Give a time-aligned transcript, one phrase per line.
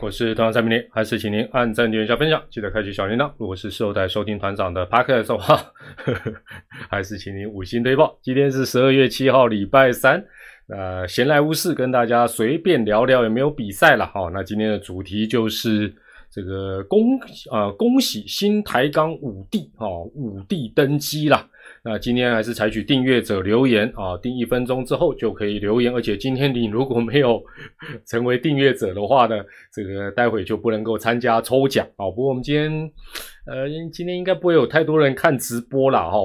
[0.00, 3.32] 我是团长蔡明林，还是请您按赞、点一下、分享，记得开启小铃铛。
[3.36, 5.60] 如果是事后在收听团长的 podcast 的话，
[6.88, 8.16] 还是请您五星推报。
[8.22, 10.24] 今天是十二月七号，礼拜三，
[10.68, 14.30] 呃，闲来无事，跟大家随便聊聊有没有比赛了哈。
[14.32, 15.92] 那今天的主题就是
[16.30, 17.18] 这个恭
[17.50, 21.48] 啊恭喜新台钢五帝哦，五帝登基了。
[21.84, 27.42] 那今天还是采取订阅者留言啊，订一分钟之后就可以留言，而且今天你如果没有
[28.04, 29.36] 成为订阅者的话呢，
[29.72, 32.10] 这个待会就不能够参加抽奖啊。
[32.10, 32.90] 不过我们今天
[33.46, 36.18] 呃，今天应该不会有太多人看直播了哈。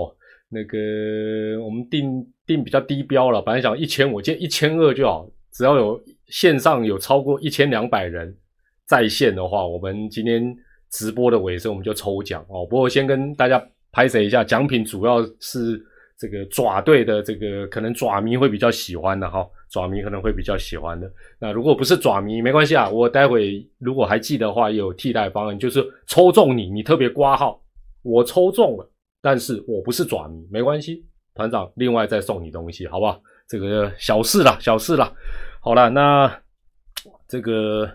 [0.50, 8.36] 那个我们定定比较低标了，本来想一千，我建一千二就好，只要有线上有超过一千两百人
[8.86, 10.56] 在线的话，我们今天
[10.90, 12.66] 直播的尾声我们就抽奖哦。
[12.66, 13.64] 不过先跟大家。
[13.94, 15.82] 拍摄一下，奖品主要是
[16.18, 21.10] 这个爪队的这个，可能爪迷会比较喜欢的哈，爪迷可能会比较喜欢的。
[21.40, 27.62] 那如果不是爪迷，没关系啊，我待会如果还记得的话，有替代方案，就是抽中你，你特别挂号，
[28.02, 31.06] 我抽中了，但是我不是爪迷，没关系，
[31.36, 33.22] 团长另外再送你东西，好不好？
[33.48, 35.14] 这个小事了，小事了。
[35.62, 36.36] 好了，那
[37.28, 37.88] 这个。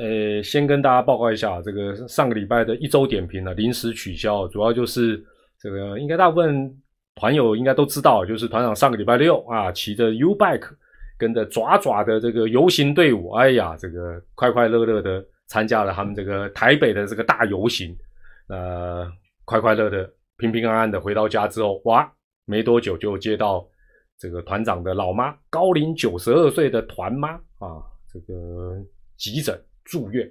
[0.00, 5.22] 呃，先跟大家报告一下，这个上个礼拜的一周点评呢，临时取消，主要就是
[5.58, 6.74] 这个应该大部分
[7.16, 10.70] 团友应该都知道，就是团长上个礼拜六啊，骑着 U bike
[11.18, 17.94] 跟着爪爪的这个游行队伍，哎呀，这个快快乐乐的参加了他们这个台北的这个大游行，
[18.48, 19.06] 呃，
[19.44, 22.10] 快快乐的平平安安的回到家之后，哇，
[22.46, 23.68] 没多久就接到
[24.18, 28.78] 这个团长的老妈，高龄九十二岁的团妈啊，这个
[29.18, 29.54] 急诊。
[29.84, 30.30] 住院，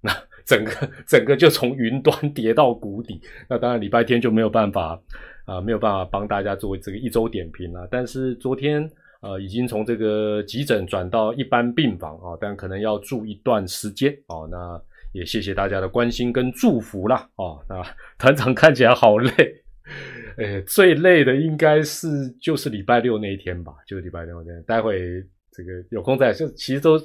[0.00, 0.10] 那
[0.46, 3.20] 整个整个就从云端跌到谷底。
[3.48, 5.00] 那当然礼拜天就没有办法
[5.44, 7.86] 啊，没有办法帮大家做这个一周点评了。
[7.90, 14.48] 但是昨天呃，已经从这个急诊转到一般病房啊，但可能要住一段时间哦。
[14.50, 14.80] 那
[15.12, 17.62] 也谢谢大家的关心跟祝福啦哦。
[17.68, 17.82] 那
[18.18, 19.62] 团长看起来好累，
[20.38, 24.62] 呃，最累的应该是就是礼拜六那一天吧，就是礼拜六那天。
[24.62, 25.22] 待会
[25.52, 26.98] 这个有空再就其实都。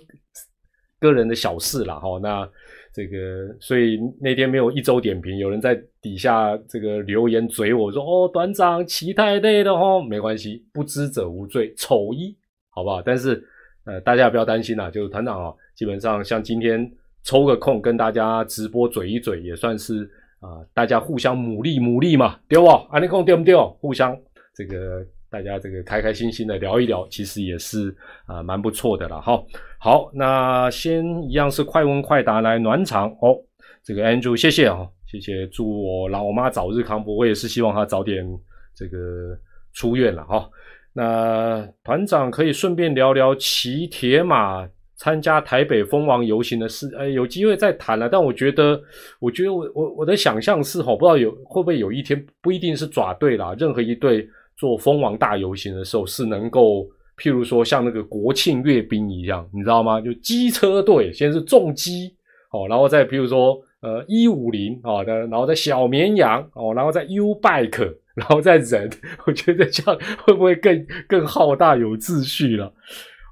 [1.05, 2.49] 个人的小事了哈，那
[2.91, 12.35] 这个所以那天没有一周点评，有人在底下这个留言嘴我说哦，团长骑太累了哈，没关系，不知者无罪，丑一
[12.69, 13.01] 好不好？
[13.01, 13.43] 但是
[13.85, 16.91] 呃，大家不要担心啦，就是团长啊，基本上像今天
[17.23, 22.65] 抽个空跟大家直播嘴一嘴，也算是啊，大家互相努力努力嘛，对不？
[22.89, 23.55] 安利空对不对？
[23.79, 24.17] 互相
[24.55, 25.05] 这个。
[25.29, 27.93] 大家这个开开心心的聊一聊，其实也是
[28.25, 29.43] 啊蛮不错的了哈。
[29.77, 33.35] 好，那先一样是快问快答来暖场哦。
[33.83, 37.15] 这个 Andrew，谢谢啊，谢谢，祝我老妈早日康复。
[37.15, 38.25] 我也是希望她早点
[38.73, 39.37] 这个
[39.73, 40.49] 出院了哈。
[40.93, 48.07] 那团长可以顺便聊聊骑铁马参加台北蜂王游行的事，哎，有机会再谈了。
[48.07, 48.81] 但我觉得，
[49.19, 54.27] 我觉得我我我的想象是哈，不知道有会不会有一天不一定是爪队啦，任何一队。
[54.55, 59.99] 做蜂王大游行的时候，是能够，譬如说像那个国庆阅兵一样，你知道吗？
[60.01, 62.15] 就机车队先是重机，
[62.51, 68.89] 哦，然后再譬如说，呃，一五零，好的，然后再小绵羊，哦，然后再 U bike，然后再人，
[69.27, 72.73] 我觉得这样会不会更更浩大有秩序了？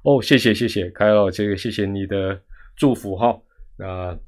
[0.04, 2.38] 哦，谢谢谢谢，开了这个谢谢你的
[2.76, 3.38] 祝福哈，
[3.78, 4.18] 那。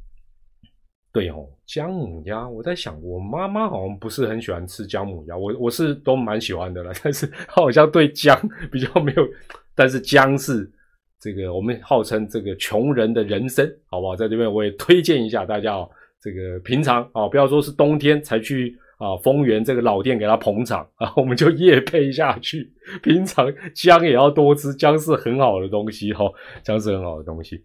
[1.16, 8.38] 对哦，姜母鸭，我在想，我妈妈好像不是很喜欢吃姜母鸭，我我是都蛮喜欢的了， 但是她好像对姜
[8.71, 9.27] 比较没有，
[9.75, 10.71] 但是姜是
[11.19, 14.15] 这个我们号称这个穷人的人参，好不好？
[14.15, 15.88] 在这边我也推荐一下大家哦，
[16.21, 22.71] 这个平常啊，不要说是冬天才去啊丰源这个老店给他捧场啊，我们就夜配下去，
[23.03, 26.30] 平常姜也要多吃，姜是很好的东西哈，
[26.63, 27.63] 姜是很好的东西。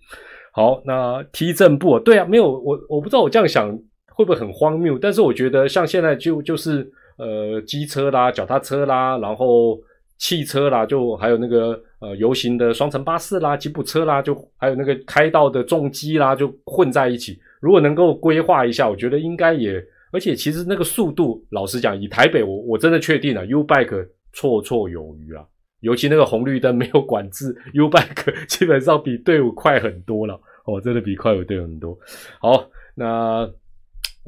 [0.54, 3.72] 好，那踢正步，对啊，没有我，我不知道我这样想
[4.14, 9.80] 会不会很荒谬，但是我觉得像现在就就是呃机车啦、脚踏车啦，然后
[10.18, 17.40] 汽车啦，就还有那个呃游行的双层巴士啦、吉普车啦，就还有那个开道的重机啦，就混在一起。
[17.62, 19.82] 如果能够规划一下，我觉得应该也，
[20.12, 24.06] 而且其实那个速度，老实讲，以台北我我真的确定了，U bike
[24.36, 25.46] 绰绰有余啊。
[25.82, 31.98] 尤其那个红绿灯没有管制，U bike 基本上比队伍快很多了哦，真的比快伍队很多。
[32.40, 32.64] 好，
[32.96, 33.50] 那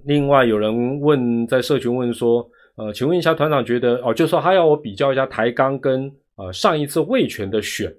[0.05, 7.93] 另外有人问，在社群问说，呃，请问一下团长觉得哦，就说他要我比较一下台钢跟呃上一次魏权的选，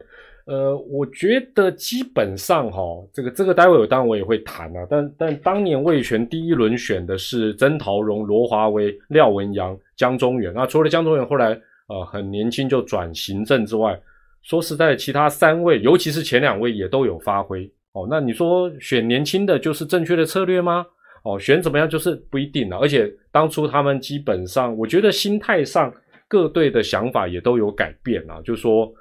[0.47, 11.57] 呃，我觉得基本上哈，这个这个待会有当然我也会谈啊，但但当年魏权第一轮选的是曾桃荣、罗华威、廖文阳、江中远，那除了江中远后来。
[11.87, 14.01] 呃，很年轻就转行政之外，
[14.43, 20.87] 说实在，其他三位，尤其是前两位也都有发挥哦，那你说选年轻的就是正确的策略吗？
[21.25, 22.77] 哦，选怎么样就是不一定了。
[22.79, 25.93] 而且当初他们基本上，我觉得心态上
[26.29, 28.93] 各队的想法也都有改变啊，就说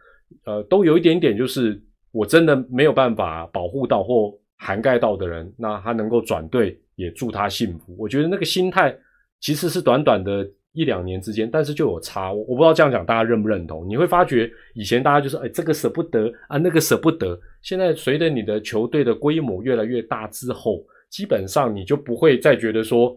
[0.46, 1.82] 呃，都有一点点，就是
[2.12, 7.96] 我真的没有办法保护到或涵盖到的人，那他能够转队，也祝他幸福。
[7.98, 8.96] 我觉得那个心态
[9.42, 12.32] 其实是短短的一两年之间，但是就有差。
[12.34, 13.88] 我我不知道这样讲大家认不认同？
[13.88, 17.40] 你会发觉以前大家就是哎这个舍不得啊，那个舍不得。
[17.62, 20.86] 现在随着你的球队的规模越来越大之后。
[21.14, 23.16] 基本上你就不会再觉得说，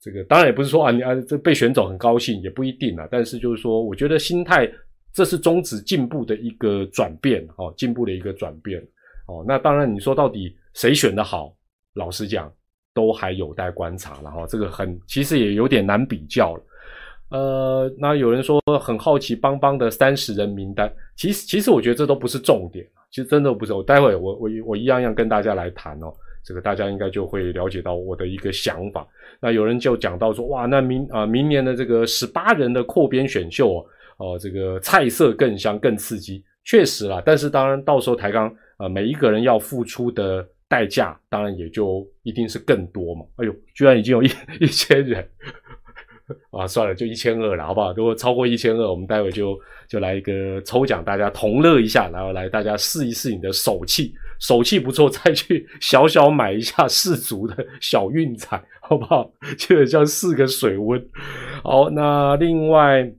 [0.00, 3.06] 这个当然也不是说啊，你啊这被选走很高兴，也不一定啊。
[3.10, 4.66] 但是就是说，我觉得心态
[5.12, 8.80] 这是终止进步的一个转变哦，进步的一个转变
[9.26, 9.44] 哦。
[9.46, 11.54] 那当然你说到底谁选的好，
[11.96, 12.50] 老实讲
[12.94, 14.46] 都还有待观察了哈。
[14.46, 16.64] 这个很其实也有点难比较了。
[17.30, 23.72] 呃，那有人说很好奇邦邦的三十人名单，其实其实我觉得这都不是重点，其实真的不是。
[23.72, 26.12] 我待会我我我一样样跟大家来谈哦。
[26.46, 29.08] 这个大家应该就会了解到我的一个想法。
[29.40, 33.86] 那有人就讲到说，哇，那明啊明年的这个十八人的扩编选秀哦，
[34.18, 37.22] 哦，这个菜色更香更刺激，确实啦。
[37.24, 43.24] 但是当然到时候台钢啊每一个人要付出的代价，当然也就一定是更多嘛。
[43.36, 44.30] 哎呦，居然已经有一
[44.60, 45.26] 一千人
[46.50, 47.92] 啊，算了，就一千二了，好不好？
[47.92, 54.14] 如果超过一千二，我们待会就就来一个抽奖，大家同乐一下，然后来大家试一试你的手气。
[54.40, 59.30] 手气不错，再去 小小买一下四足的小运彩，好不好？
[59.56, 61.02] 基本上四个水温。
[61.62, 63.10] 好，那另外，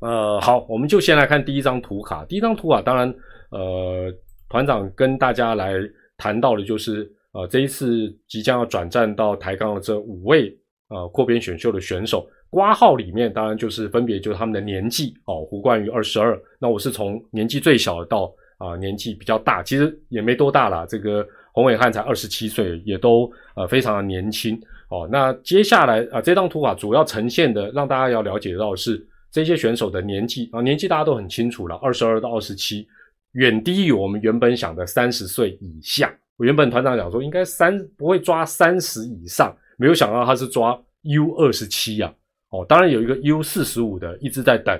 [0.00, 2.24] 呃，好，我们就先来看第一张图卡。
[2.24, 3.14] 第一张图卡，当然，
[3.50, 4.12] 呃，
[4.48, 5.74] 团长跟大家来
[6.16, 10.56] 谈到的，就是呃，这一次即将要转战到台钢的这五位
[10.88, 15.44] 呃扩编选秀的选手，挂号里面，当然就是分别就是他们的年纪哦。
[15.44, 18.32] 胡冠宇二十二，那我是从年纪最小到。
[18.58, 20.86] 啊，年纪比较大，其实也没多大了。
[20.86, 21.22] 这个
[21.52, 24.58] 洪伟汉才二十七岁，也都呃非常的年轻
[24.88, 25.06] 哦。
[25.12, 32.88] 那接下来啊，这张图啊主要呈现的，让大家要了解到是这些选手的年纪啊，年纪大家都很清楚了，二十二到二十七，
[33.32, 36.10] 远低于我们原本想的三十岁以下。
[36.38, 40.72] 我原本团长讲说应该三不会抓三十以上，没有想到他是抓
[41.02, 42.10] U 二十七呀。
[42.56, 44.78] 哦，当然有一个 U 四十五的一直在等。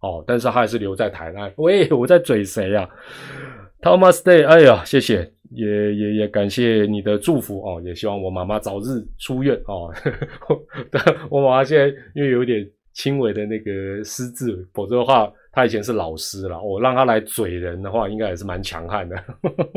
[0.00, 1.52] 哦，但是他还是留在台湾。
[1.56, 2.88] 喂，我在嘴谁呀
[3.82, 9.92] ？Thomas Day，哎呀，谢谢，也也也感谢你的祝福哦，也希望我妈妈早日出院哦。
[11.28, 16.62] 我妈妈现在因为有点轻微的那个失智，否则的话，她以前是老师了。
[16.62, 19.16] 我让她来嘴人的话，应该也是蛮强悍的。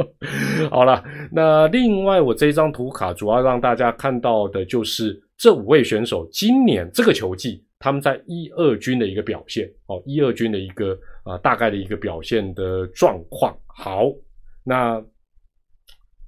[0.70, 7.66] 好了，那另外我这张图卡主要让大家看到的就是这五位选手今年这个球季。
[7.84, 13.58] 他们在一二军的一个表现哦，一二军的一个啊大概的一个表现的状况。
[13.66, 14.04] 好，
[14.64, 15.04] 那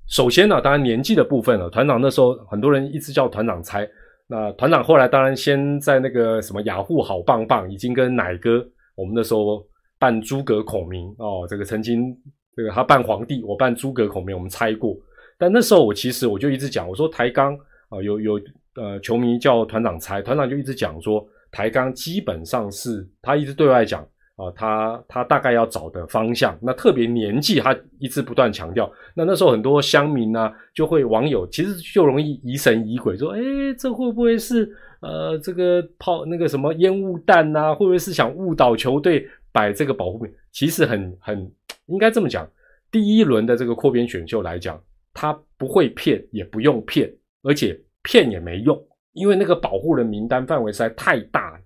[0.07, 1.69] 首先呢，当然年纪的部分了。
[1.69, 3.87] 团长那时候很多人一直叫团长猜，
[4.25, 9.63] 那团长后来当然先在那个什么雅虎好棒棒已经跟奶哥，我们那时候
[9.99, 12.17] 扮诸葛孔明哦，这个曾经
[12.55, 14.97] 这个他扮皇帝，我扮诸葛孔明，我们猜过。
[15.37, 17.55] 但那时候我其实我就一直讲，我说台钢
[17.89, 18.41] 啊有有
[18.75, 21.27] 呃球迷叫团长猜，团长就一直讲说。
[21.55, 24.01] 台钢基本上是他一直对外讲
[24.37, 28.91] 啊，他他大概要找的方向，那特别年纪，他一直不断强调。
[29.13, 33.39] 那那时候很多乡民呢，就会网友其实就容易疑神疑鬼，说，哎，
[33.77, 34.67] 这会不会是
[35.01, 37.71] 呃这个炮那个什么烟雾弹呐？
[37.75, 40.33] 会不会是想误导球队摆这个保护品？
[40.51, 41.51] 其实很很
[41.85, 42.49] 应该这么讲，
[42.89, 44.81] 第一轮的这个扩编选秀来讲，
[45.13, 47.13] 他不会骗，也不用骗，
[47.43, 48.79] 而且骗也没用。
[49.13, 51.59] 因为那个保护人名单范围实在太大了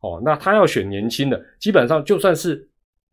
[0.00, 2.66] 哦，那他要选年轻的，基本上就算是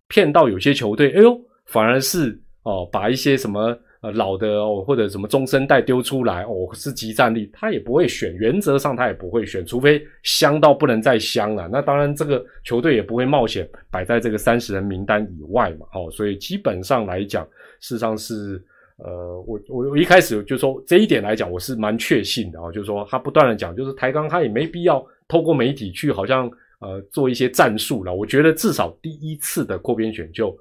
[0.07, 11.67] 骗到有些球队，哎呦，反而是哦，把一些什么呃老的哦或者什么中生代丢出来哦是集战力，他也不会选，原则上他也不会选，除非香到不能再香了。
[11.69, 17.43] 那当然这个球队也不会冒险摆在这个三十人名单以外嘛，哦，所以基本上来讲，
[17.81, 18.65] 事实上是。
[19.03, 26.47] 呃，我我我一开始就说这一点来讲，我是蛮确信的啊，就是说他不断的讲，就是台钢他也没必要透过媒体去好像
[26.81, 28.13] 呃做一些战术了。
[28.13, 30.55] 我觉得至少第一次的扩编选就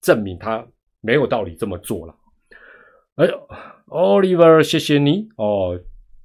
[0.00, 0.66] 证明他
[1.02, 2.14] 没有道理这么做了。
[3.16, 3.28] 哎
[3.88, 5.78] ，Oliver，谢谢你哦。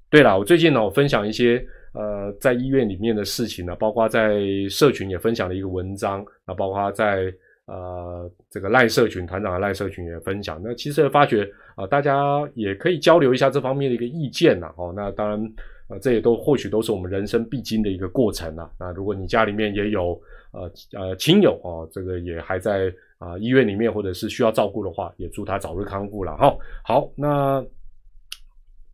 [0.09, 1.61] 对了，我最近呢，我分享一些
[1.93, 7.33] 呃在医院里面的事情呢，包括在社群也分享了一个文章，那包括在。
[7.67, 11.45] 呃，这个赖社群团长的赖社群也分享，那其实发觉
[11.75, 14.73] 啊，大家也可以交流一下这方面的一个意见呐。
[14.77, 15.53] 哦，那当然，
[15.89, 18.71] 呃，这也都或许都是我们人生必经的一个过程啊。
[18.79, 20.19] 那如果你家里面也有
[20.51, 26.57] 呃呃亲友哦，这个也还在啊医院里面或者是需要照顾的话，也祝他早日康复了哈。
[26.85, 27.61] 好，那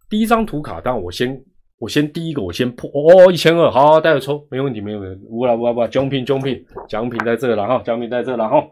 [0.09, 1.39] 第一张图卡，当然我先
[1.83, 8.65] 我先第一个我先破哦，一千二，好，待会抽，没问题，没问题，无啦无啦无啦，奖品奖品奖品在这了哈，奖品在这了哈。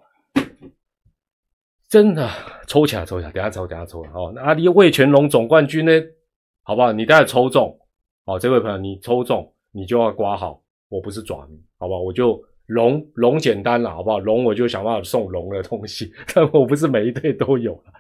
[1.90, 2.30] 真的
[2.68, 4.32] 抽起来抽起来，等下抽等下抽哦。
[4.34, 5.92] 那阿迪魏全龙总冠军呢？
[6.64, 6.94] 好不好？
[6.94, 7.78] 你待会抽中
[8.24, 10.62] 哦，这位朋友你抽中，你就要刮好。
[10.88, 12.00] 我不是爪迷，好不好？
[12.00, 14.20] 我就龙龙简单了，好不好？
[14.20, 17.92] 龙我就想办法送龙的东西， 但我不是每一队都有了。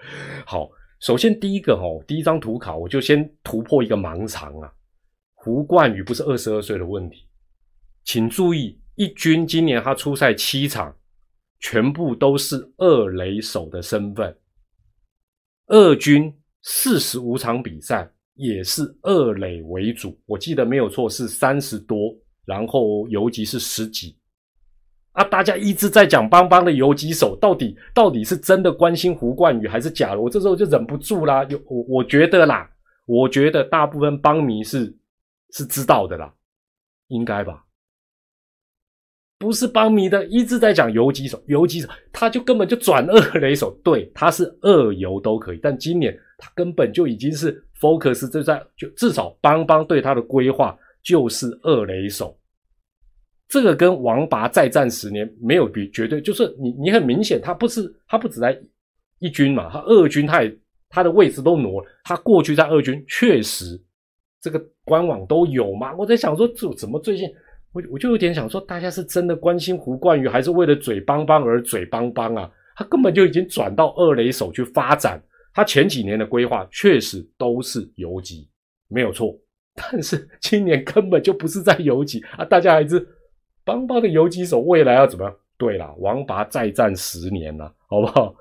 [0.45, 0.69] 好，
[1.01, 4.71] 首先第一个哦，第一张图卡我就先突破一个盲肠啊。
[5.43, 7.25] 胡冠宇不是二十二岁的问题，
[8.03, 10.95] 请注意，一军今年他出赛七场。
[11.63, 14.35] 全部都是二垒手的身份，
[15.67, 16.33] 二军
[16.63, 24.17] 四十五场比赛也是二垒为主，我记得没有错是三十多，然后游击是十几。
[25.11, 30.19] 啊，大家一直在讲邦邦的游击手，到底到底是真的关心胡冠宇还是假的？
[30.19, 32.67] 我这时候就忍不住啦，有我我觉得啦，
[33.05, 34.91] 我觉得大部分邦迷是
[35.51, 36.33] 是知道的啦，
[37.07, 37.65] 应该吧。
[39.37, 52.39] 不是邦迷的，一直在讲游击手，游击手他就根本就转二垒手，对，他是二游都可以，但今年他根本就已经是 focus 就在就至少邦邦对他的规划就是二垒手，
[53.47, 58.55] 这个跟王拔再战十年没有比绝对，就是你你很明显他不是他不止在
[59.17, 60.55] 一军嘛，他二军他也
[60.87, 63.81] 他的位置都挪了，他过去在二军确实
[64.39, 67.29] 这个官网都有嘛，我在想说这怎么最近。
[67.73, 72.51] 我我就有点想说，大家是真的关心胡冠宇，还是为了嘴邦邦而嘴邦邦啊？
[72.75, 75.23] 他根本就已经转到二垒手去发展。
[75.53, 78.49] 他前几年的规划确实都是游击，
[78.89, 79.33] 没有错。
[79.73, 82.43] 但是今年根本就不是在游击啊！
[82.43, 83.07] 大家还是
[83.63, 85.33] 邦邦的游击手，未来要怎么样？
[85.57, 88.35] 对了，王拔再战十年了，好不好？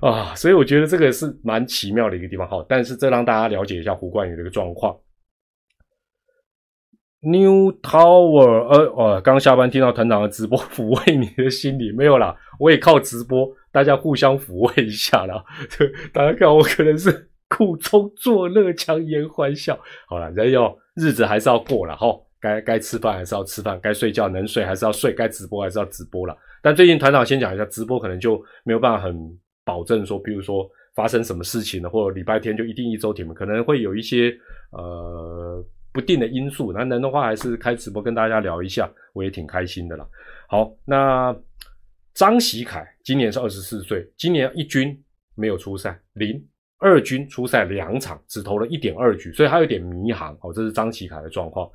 [0.00, 2.48] 啊，所以我觉得这个是蛮奇妙的一个地方。
[2.48, 4.96] 好，但是这让大家了解一下胡冠宇的一个状况。
[7.22, 12.36] New Tower，呃，哦，刚下班听到团长的直播，抚慰你的心理没有啦？
[12.58, 15.44] 我也靠直播，大家互相抚慰一下啦。
[16.12, 19.78] 大家看我可能是苦中作乐，强颜欢笑。
[20.08, 22.08] 好了，人要日子还是要过了哈，
[22.40, 26.36] 该该吃饭还是要吃饭，该睡觉能睡还是要睡，该直播还是要直播了。
[26.60, 29.16] 但最近团长先讲一下，直播可能就没有办法很
[29.64, 34.34] 保证说，比如说发生什么事情了，或者礼拜天就一定一周停可能会有一些
[34.72, 35.64] 呃。
[35.92, 40.08] 不定的因素，那能的话还是开直播跟大家聊一下，我也挺开心的啦。
[40.48, 41.36] 好，那
[42.14, 44.98] 张喜凯今年是二十四岁，今年一军
[45.34, 46.42] 没有出赛，零
[46.78, 50.36] 二军出赛两场，只投了一点二局，所以他有点迷航。
[50.40, 51.70] 哦，这是张喜凯的状况。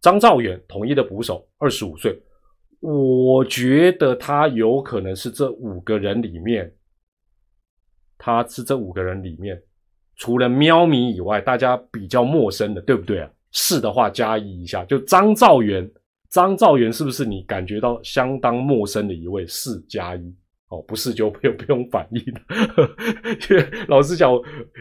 [0.00, 2.16] 张兆远统一的捕手，二十五岁，
[2.80, 6.70] 我觉得他有可能是这五个人里面，
[8.18, 9.60] 他是这五个人里面
[10.16, 13.30] 除了喵咪以外，大家比较陌生的，对不对啊？
[13.58, 15.90] 是的话加一一下，就张兆元，
[16.28, 19.46] 张兆元是不是你感觉到相当陌生的一位？
[19.46, 20.34] 是加一
[20.68, 22.40] 哦，不是就 不用不用反应了。
[23.48, 24.30] 因为老实讲，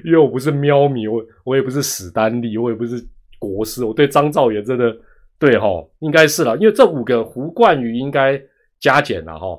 [0.04, 3.02] 因为我不是喵迷，我我也不是史丹利，我也不是
[3.40, 4.94] 国师，我对张兆元真的
[5.40, 5.68] 对哈，
[6.00, 6.58] 应该是了。
[6.58, 8.38] 因为这五个胡冠宇应该
[8.82, 9.58] 加减了哈。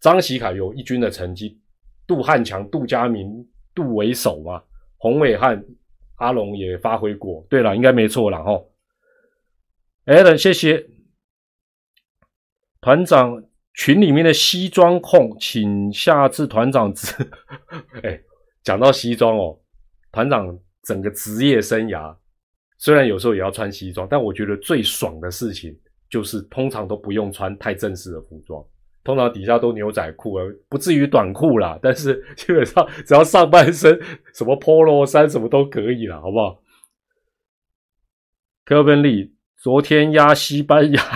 [0.00, 1.56] 张喜凯有一军的成绩，
[2.04, 4.60] 杜汉强、杜家明、杜为首嘛，
[4.96, 5.64] 洪伟汉。
[6.16, 8.62] 阿龙也发挥过，对了，应该没错了哈。
[10.06, 10.86] Allen，谢谢
[12.80, 13.42] 团长
[13.74, 17.12] 群里面的西装控，请下次团长职。
[18.02, 18.20] 哎，
[18.62, 19.58] 讲到西装哦，
[20.12, 22.16] 团长整个职业生涯，
[22.78, 25.76] 虽然有时候也要穿西装，但我觉得最爽的事情
[26.08, 28.64] 就是通常都不用穿太正式的服装。
[29.06, 31.78] 通常底下都牛仔裤，而不至于短裤啦。
[31.80, 34.00] 但是基本上只要上半身
[34.34, 36.58] 什么 polo 衫什么都可以了，好不好？
[38.64, 41.00] 科芬利昨天压西班牙，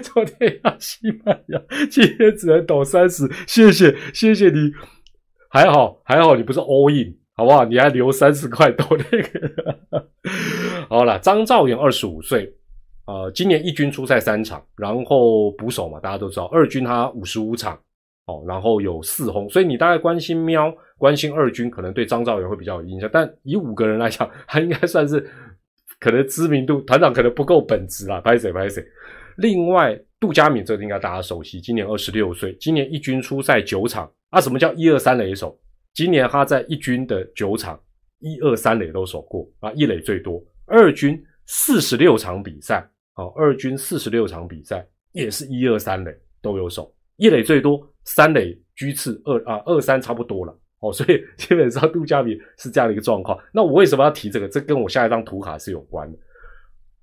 [0.00, 3.30] 昨天压西班牙，今天只能抖三十。
[3.46, 4.72] 谢谢谢谢你，
[5.50, 7.66] 还好还好你不是 all in，好不好？
[7.66, 10.08] 你还留三十块抖那个。
[10.88, 12.54] 好了，张兆元二十五岁。
[13.06, 17.78] 呃，今年一军出赛三场，然后捕手嘛，大家都知道，二军他五十五场，
[18.26, 23.10] 哦，然后有四轰，所以你大概关心喵，关心二军，可能对张兆元会比较有印象。
[23.12, 25.28] 但以五个人来讲，他应该算是
[25.98, 28.84] 可能知名度，团长可能不够本职啦，拍谁拍谁。
[29.38, 34.40] 另外，杜佳敏这个应该大家熟悉，今年二十六岁，今年一军出赛九场啊。
[34.40, 35.58] 什么叫一二三垒手？
[35.94, 37.80] 今年他在一军的九场，
[38.20, 40.40] 一二三垒都守过啊，一垒最多。
[40.66, 41.20] 二军
[41.54, 42.82] 四十六场比赛，
[43.16, 44.82] 哦，二军四十六场比赛
[45.12, 50.58] 也是一二三垒都有守，一垒最多，三垒居次，二啊二三差不多了。
[50.80, 53.38] 哦，所以 基本上杜家明是这样的一个状况。
[53.52, 54.48] 那我为什么要提这个？
[54.48, 56.18] 这跟我下一张图卡是有关的。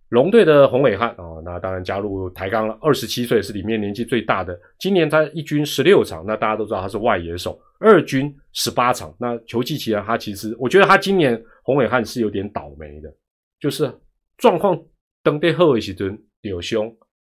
[0.10, 4.60] 龙队的洪伟汉哦，那当然加入台钢了，二十七岁是里面年纪最大的。
[4.80, 7.62] 今年他一军十六场，那大家都知道他是外野手。
[7.80, 13.14] 二军十八场，那球季期间他其实，我觉得他今年洪伟汉是有点倒霉的，
[13.60, 13.94] 就是
[14.40, 14.82] 状况
[15.22, 16.88] 登对后一时阵有凶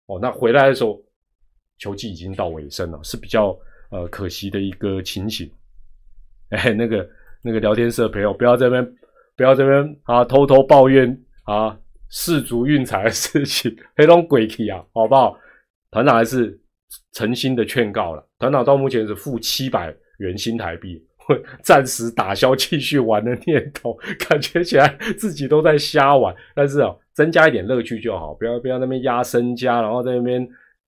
[0.08, 1.02] 哦，那回来的时候
[1.78, 3.58] 球季已经到尾声了，是比较
[3.92, 5.50] 呃可惜的一个情形。
[6.50, 7.08] 哎， 那个
[7.42, 8.96] 那个聊天室的朋友，不要这边
[9.36, 15.38] 不要这边啊，偷偷抱怨啊，世足运彩的事情， 黑龙鬼气啊，好不好？
[15.92, 16.60] 团长还是
[17.14, 30.42] 诚心的劝告了，团长到目前是负七百元新台币，会暂时打消继续玩的念头，感觉起来自己都在瞎玩，但是啊，增加一点乐趣就好，不要不要那边压身家，然后在那边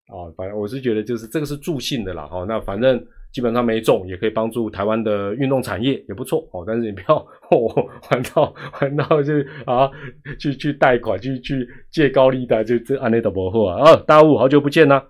[0.08, 3.06] 啊，反正我是觉得就是这个是助兴的啦，哈，那反正。
[3.34, 6.64] 基本上没中，也可以帮助台湾的运动产业，也不错哦。
[6.66, 7.18] 但是你不要
[7.52, 9.34] 哦玩到玩到就
[9.66, 9.92] 啊，
[10.40, 13.92] 去去贷款，去去借高利贷，就这安内的伯后啊。
[13.92, 15.06] 啊，大雾，好久不见啦！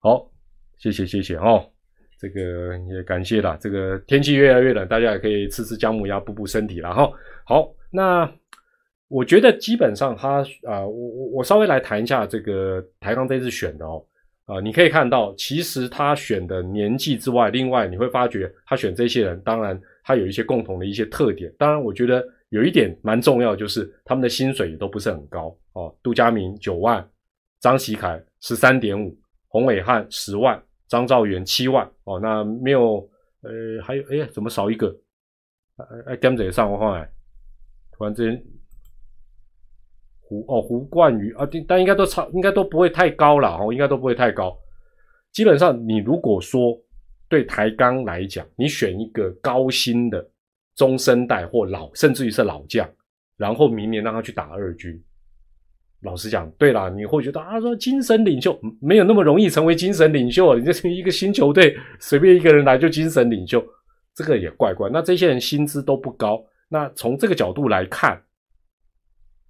[0.00, 0.30] 好，
[0.76, 1.73] 谢谢谢谢哦。
[2.20, 3.56] 这个也感谢啦。
[3.60, 7.10] 这个天气越来越冷，大家也可以吃吃姜母鸭，补补身体了哈。
[7.46, 8.30] 好，那
[9.08, 14.04] 我觉得基本上他啊，我我我稍微来谈一下这个台钢这次选的哦。
[14.46, 21.50] 啊，你可以看到，其实他选的年纪之外，另外你会发觉他选这些人，当然他有一些共同的一些特点。
[21.58, 25.94] 当然，我觉得有一点蛮重要，就是他们的薪水也都不是很高哦。
[26.02, 27.02] 杜佳明九万，
[27.58, 29.16] 张喜凯十三点五，
[29.48, 32.18] 洪伟汉十万，张兆元七万哦。
[32.20, 33.08] 那没有，
[33.42, 34.94] 呃，还有，哎呀，怎么少一个？
[35.76, 37.10] 哎哎，跟着上我来，
[37.92, 38.44] 突然之间。
[40.26, 44.58] 胡哦，胡冠宇啊，但应该都差，应该都不会太高了哦，应该都不会太高。
[45.32, 46.74] 基本上，你如果说
[47.28, 50.26] 对台钢来讲，你选一个高薪的
[50.74, 52.88] 中生代或老，甚至于是老将，
[53.36, 54.98] 然后明年让他去打二军，
[56.04, 63.64] 老实讲，对啦，你会觉得啊，说精神领袖没有那么容易成为精神领袖，你这一个新球队随便一个人来就精神领袖，
[64.14, 64.88] 这个也怪怪。
[64.92, 68.20] 那这些人薪资都不高，那从这个角度来看。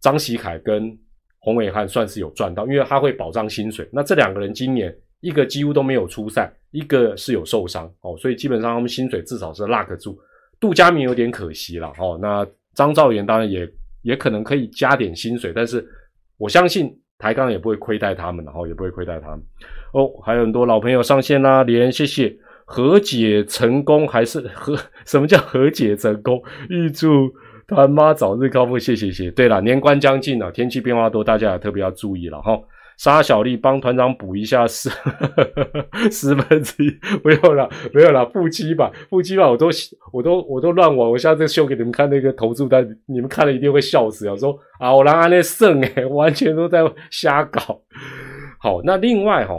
[0.00, 0.94] 张喜凯跟
[1.38, 3.88] 洪伟汉算是有赚到，因为他会保障薪水。
[3.90, 10.20] 那这两个人今年一个几乎都没有出赛，一个是有受伤哦，所以基本上他们薪水至少是 lock 住。
[10.60, 12.18] 杜佳明有点可惜了哦。
[12.20, 13.66] 那张兆元当然也
[14.02, 15.82] 也可能可以加点薪水，但是
[16.38, 19.42] 我相信台钢也不会亏待他们，然后也不会亏待他们
[19.92, 20.10] 哦。
[20.24, 26.42] 还有很多老朋友上线啦，连谢谢和解成功还是和什么叫和解成功？
[26.68, 27.32] 预祝。
[27.66, 29.30] 他妈早日康复，谢谢谢。
[29.30, 32.60] 对了，年关将近了，天气变化多，大家也特别要注意了哈。
[32.96, 34.88] 沙小丽帮团长补一下十
[36.10, 39.68] 十分之一，没有了，没有了，腹肌吧，腹肌吧，我都
[40.12, 44.36] 我都我都乱玩，我下次秀给你们看那个投注单，你们看了一定会笑死啊！
[44.36, 46.80] 说啊，我让安那胜诶，完全都在
[47.10, 47.80] 瞎搞。
[48.58, 49.54] 好，那另外哈，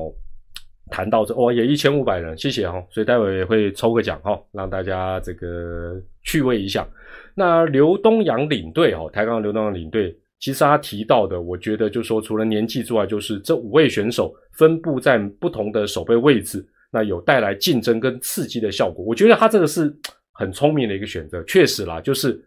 [0.89, 6.87] 谈到这哦，也一千五百人，谢谢哈，所以待会也会抽个奖哈，让大家这个趣味一下。
[7.35, 19.03] 那刘东阳领队哦，台钢刘东阳领队，其实他提到的，我觉得就是说，除了年纪之外，就是这五位选手分布在不同的守备位置，那有带来竞争跟刺激的效果。
[19.03, 19.95] 我觉得他这个是
[20.33, 22.39] 很聪明的一个选择，确实啦，就是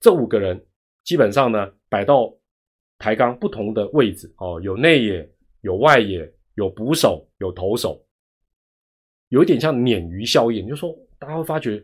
[0.00, 0.60] 这五个人
[1.04, 2.32] 基本上呢摆到
[2.98, 5.28] 台钢不同的位置哦，有内野，
[5.62, 8.04] 有外野，有捕手，有投手，
[9.28, 11.82] 有点像鲶鱼效应，就是说大家会发觉。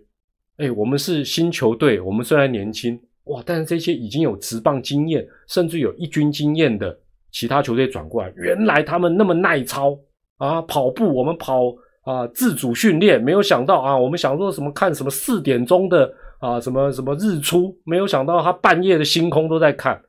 [0.58, 6.98] 哎，我们是新球队，我们虽然年轻哇，但是这些已经有职棒经验，甚至有一军经验的
[7.30, 9.96] 其他球队转过来，原来他们那么耐操
[10.38, 10.60] 啊！
[10.62, 20.02] 跑步我们跑啊，自主训练，没有想到啊，我们想说什么看什么四点钟的啊，什么什么日出，没有想到他半夜的星空都在看，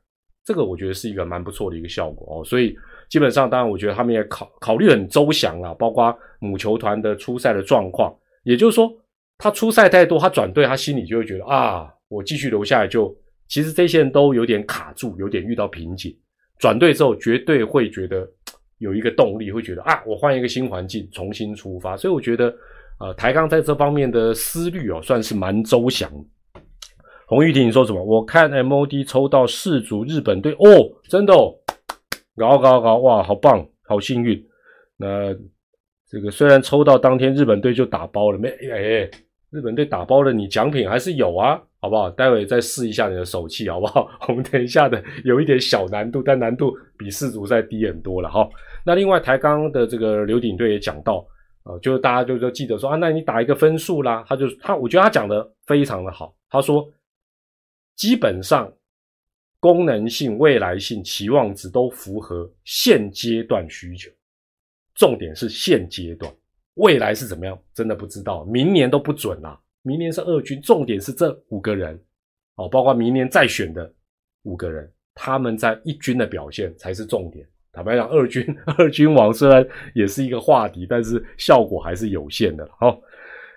[0.44, 2.44] 这个我觉得是一个蛮不错的一个效果哦。
[2.44, 2.76] 所以
[3.10, 8.12] 基本上，当然我觉得他们也考考虑很周详啊，包括母球团的出赛的状况，
[8.44, 8.92] 也就是说。
[9.40, 13.16] 他出赛太多，他转队，他心里就会觉得啊，我继续留下来就，
[13.48, 16.16] 其实这些人都有点卡住，有点遇到瓶颈。
[16.60, 18.30] 转队之后，绝对会觉得
[18.78, 21.98] 有一个动力，会觉得啊，我换一个新环境，重新出发。
[21.98, 22.54] 所以我觉得，
[23.00, 26.12] 呃，台钢在这方面的思虑哦，算是蛮周详。
[27.28, 28.04] 洪玉婷，你说什么？
[28.04, 31.56] 我看 MOD 抽到四组日本队哦，真的哦，
[32.38, 34.42] 搞搞搞，哇，好棒，好幸运。
[34.98, 35.36] 那。
[36.06, 39.10] 这个虽然抽到当天日本队就打包了，没哎，
[39.50, 42.10] 日本队打包了，你奖品还是有啊，好不好？
[42.12, 44.10] 待会再试一下你的手气，好不好？
[44.30, 48.50] 我们等一下的有一点小难度，但难度比世足赛低很多了哈。
[48.86, 51.28] 那另外台钢的这个刘鼎队也讲到，
[51.66, 56.34] 呃，就是大家就就记得说啊，那你打一个分数啦，他就他，我觉得他讲的非常的好。
[56.50, 56.90] 他说，
[57.98, 58.72] 基本上
[59.60, 64.10] 功能性、未来性、期望值都符合现阶段需求，
[64.96, 66.34] 重点是现阶段，
[66.76, 69.60] 未来是怎么样，真的不知道，明年都不准啦。
[69.84, 72.00] 明年是二军，重点是这五个人，
[72.56, 73.94] 哦，包括明年再选的
[74.44, 77.46] 五个人，他们在一军的表现才是重点。
[77.74, 78.46] 坦白讲，二军
[78.78, 82.66] 二军王虽然也是一个话题，但是效果还是有限的。
[82.80, 82.98] 好，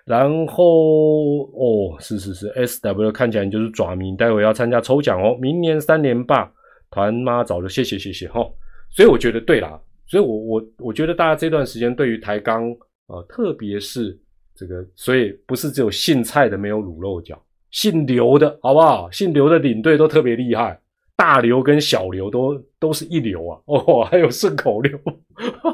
[0.03, 5.37] 然后哦，是是是，S W 看起来就是爪迷，待会要参加抽奖哦。
[5.39, 6.51] 明年三连霸，
[6.91, 8.41] 团妈早就谢谢谢谢哈。
[8.89, 12.69] 所以我觉得对啦，所以我我我觉得大家这段时间对于台钢
[13.05, 14.19] 啊，特别是。
[14.57, 17.39] 这个，所以不是只有姓蔡的没有卤肉脚，
[17.69, 19.09] 姓刘的好不好？
[19.11, 20.79] 姓刘的领队都特别厉害，
[21.15, 23.61] 大刘跟小刘都都是一流啊！
[23.65, 24.99] 哦，还有顺口溜，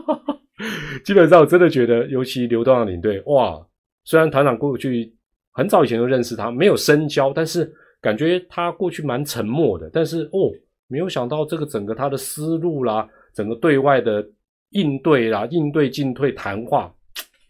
[1.06, 3.65] 基本上我真的觉得，尤其刘东阳领队，哇！
[4.06, 5.15] 虽然团长过去
[5.54, 9.89] 很早以前就认识他，没有深交，但是感觉他过去蛮沉默的。
[9.93, 10.52] 但是哦，
[10.88, 14.26] 没有想到这个整个他的思路啦，整个对外的
[14.72, 16.93] 应对啦，应对进退谈话。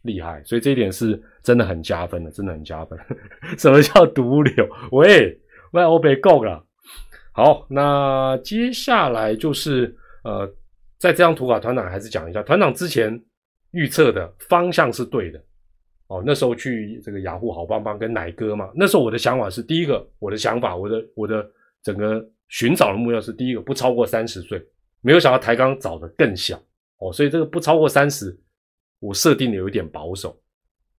[0.03, 2.97] 厉害，所以这一点是真的很加分的，真的很加分。
[3.57, 4.67] 什么叫毒瘤？
[4.91, 5.37] 喂，
[5.71, 6.63] 喂，我被够了。
[7.31, 10.45] 好，那接下来就是呃，
[10.99, 13.19] 在这张图卡，团长还是讲一下，团长之前
[13.71, 15.41] 预测的方向是对的。
[16.07, 21.49] 哦，那时候去这个雅虎好棒棒跟奶哥嘛，那时候我的想法是，第一个，我的想法，我的我的
[21.81, 24.61] 整个寻找的目标是，第一个不超过三十岁，
[25.01, 26.61] 没有想到抬杠找的更小
[26.99, 28.37] 哦，所以这个不超过三十。
[29.03, 30.33] 我设定的有一点保守。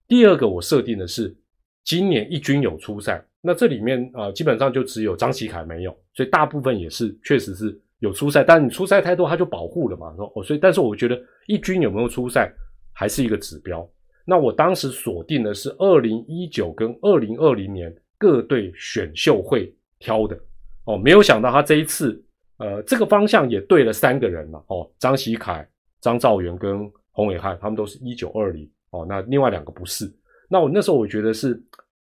[0.07, 1.35] 第二个，我设定的是
[1.83, 10.15] 今年一军有出赛，那这里面啊，基本上就只有张启凯没有，所以大部分也是确实是有出赛，但你出赛太多，他就保护了嘛。
[10.19, 12.53] 哦，所以但是我觉得一军有没有出赛
[12.93, 13.89] 还是一个指标。
[14.27, 20.39] 那我当时锁定的是二零一九跟二零二零年各队选秀会挑的
[20.85, 22.23] 哦，没有想到他这一次
[22.59, 25.67] 呃这个方向也对了三个人了哦，张喜凯、
[26.03, 26.93] 张兆元跟。
[27.15, 30.05] 洪伟汉他们都是一九二零哦，那另外两个不是。
[30.49, 31.55] 那我那时候我觉得是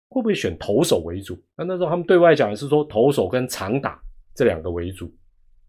[0.08, 1.36] 会不会选投手为主？
[1.56, 3.98] 那那时候他们对外讲的是说投手跟长打
[4.34, 5.10] 这两个为主。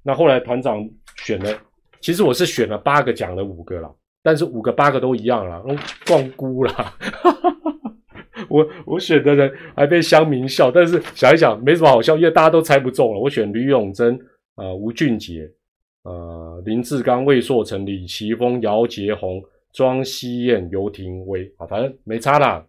[0.04, 0.88] 那后来团长
[1.24, 1.58] 选了，
[2.02, 3.90] 其实我是选了八个，讲了五个了，
[4.22, 5.64] 但是五个八个都一样了，
[6.06, 6.74] 光估了。
[8.50, 13.20] 我我选的人还被乡民笑，但是想一想没什么好笑，因为大家都猜不中了。
[13.20, 14.20] 我选吕永贞
[14.56, 15.50] 啊，吴俊杰。
[16.04, 22.66] 呃，林志刚、魏硕成、李奇峰、姚杰宏、庄希燕、尤廷威啊，反正没差啦，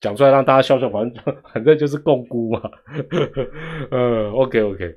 [0.00, 2.62] 讲出来让大家笑笑，反正 反正就是共估嘛。
[3.92, 4.96] 呃，OK OK，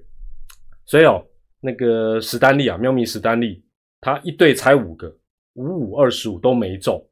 [0.86, 1.24] 所以哦，
[1.60, 3.62] 那个史丹利啊，喵咪史丹利，
[4.00, 5.14] 他一队猜五个，
[5.56, 7.06] 五五二十五都没中，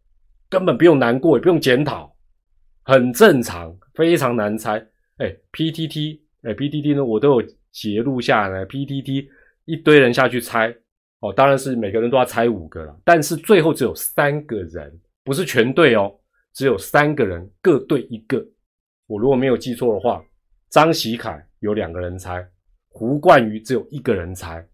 [0.50, 2.16] 根本不用难过，也不用检讨，
[2.84, 4.84] 很正常，非常难猜。
[5.18, 9.28] 哎，PTT，哎，PTT 呢，我都有截录下来，PTT。
[9.70, 10.76] 一堆人下去猜，
[11.20, 16.12] 哦，当然是每个人都要猜五个了，但是最后只有三个人，不是全队哦，
[16.54, 18.44] 只有三个人各对一个。
[19.06, 20.26] 我如果没有记错的话，
[20.72, 22.44] 张喜凯有两个人猜，
[22.88, 24.68] 胡冠宇只有一个人猜，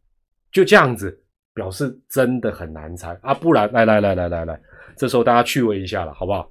[0.49, 1.21] 就这样子，
[1.53, 3.33] 表示真的很难猜啊！
[3.33, 4.61] 不然，来来来来来来，
[4.95, 6.49] 这时候大家趣味一下了，好不好？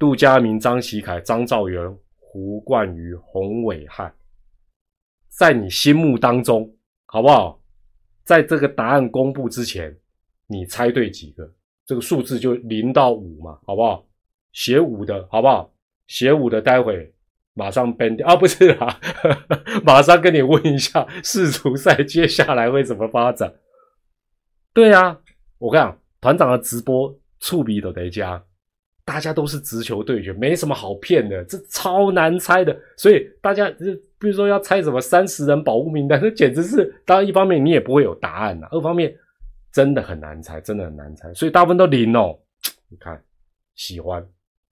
[0.00, 4.12] 杜佳明、张喜凯、张兆元、胡冠宇、洪伟汉，
[5.28, 6.68] 在你心目当中。
[7.12, 7.60] 好不好？
[8.24, 9.94] 在这个答案公布之前，
[10.46, 11.52] 你猜对几个？
[11.84, 14.06] 这个数字就零到五嘛，好不好？
[14.52, 15.74] 写五的好不好？
[16.06, 17.14] 写五的，待会
[17.52, 18.34] 马上 ban 掉啊！
[18.34, 18.98] 不是啊，
[19.84, 23.56] 马上跟你问一下世足赛接下来会怎么发展？
[24.72, 25.20] 对啊，
[25.58, 28.42] 我跟你讲，团长的直播触笔都得加，
[29.04, 33.86] 大家都是直球对决，没什么好骗的，这超难猜的，所以大家就。
[34.22, 39.12] 比如说要猜什么三十人保护名单，那简直是当然一方面你也不会有答案呐，二方面
[39.72, 42.38] 真的很难猜，真的很难猜，所以大部分都零哦。
[42.88, 43.20] 你看，
[43.74, 44.24] 喜欢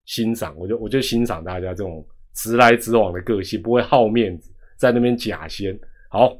[0.05, 5.75] 欣赏，我就我就欣赏大家这种直来直往的个性，不会好面子，在那边假仙。
[6.11, 6.37] 好，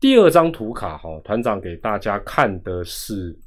[0.00, 3.38] 第二张图卡哈，团长给大家看的是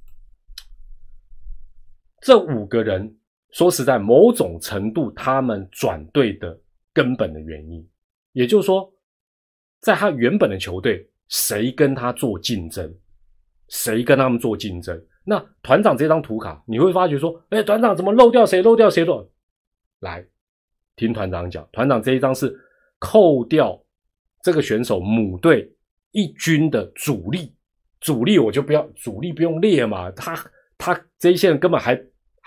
[2.21, 3.13] 这五个人，
[3.55, 6.59] 说实在，某种程度他们转队的
[6.91, 7.89] 根本的原因。
[8.33, 8.93] 也就是说，
[9.79, 12.93] 在他原本的球队，谁跟他做竞争，
[13.69, 15.01] 谁跟他们做竞争？
[15.23, 18.61] 那团长这张图卡，你会发觉说，哎，团长怎么漏掉谁？
[18.61, 19.31] 漏掉谁了？
[20.01, 20.27] 来
[20.97, 22.53] 听团长讲，团长这一张是
[22.99, 23.81] 扣掉
[24.43, 25.73] 这个选手母队
[26.11, 27.55] 一军的主力，
[28.01, 30.35] 主力我就不要主力不用列嘛，他
[30.77, 31.95] 他这一线根本还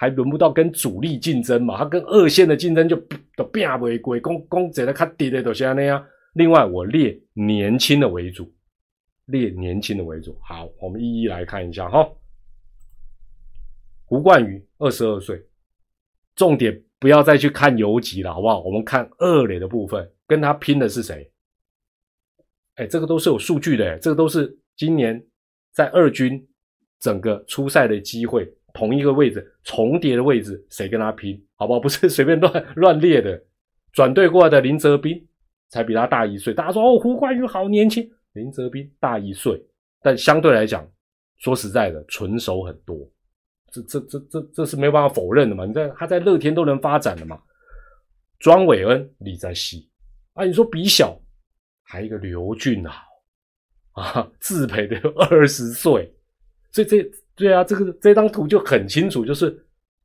[0.00, 2.96] 还轮不到跟主力竞争嘛，他跟二线的竞争就
[3.34, 6.06] 都变为贵，公公只能看跌的都像那样。
[6.34, 8.54] 另外我列年轻的为主，
[9.24, 10.38] 列年轻的为主。
[10.40, 12.08] 好，我们一一来看一下哈。
[14.04, 15.44] 胡冠宇二十二岁，
[16.36, 18.62] 重点不要再去看游击了，好不好？
[18.62, 21.28] 我们看二垒的部分，跟他拼的是谁？
[22.76, 25.20] 哎，这个都是有数据的，这个都是今年
[25.72, 26.46] 在二军
[27.00, 31.44] 整个出赛的机会，同一个位置重叠的位置，谁跟他拼？
[31.56, 31.80] 好不好？
[31.80, 33.42] 不是随便乱乱列的。
[33.92, 35.26] 转队过来的林哲斌
[35.68, 39.60] 才比他大一岁，大家说哦，胡冠宇好年轻，林哲斌大一岁，
[40.00, 40.88] 但相对来讲，
[41.38, 42.96] 说实在的，纯熟很多。
[43.72, 45.66] 这这这这这是没有办法否认的嘛？
[45.66, 47.36] 你在他在乐天都能发展的嘛？
[48.38, 49.90] 庄伟恩、李在熙
[50.34, 51.20] 啊，你说比小，
[51.82, 53.04] 还一个刘俊豪
[54.00, 56.14] 啊，自培的二十岁，
[56.70, 57.02] 所以这
[57.38, 59.56] 对啊，这个这张图就很清楚，就是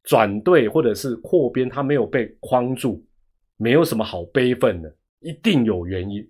[0.03, 3.03] 转队或者是扩编，他没有被框住，
[3.57, 6.29] 没有什么好悲愤的，一定有原因。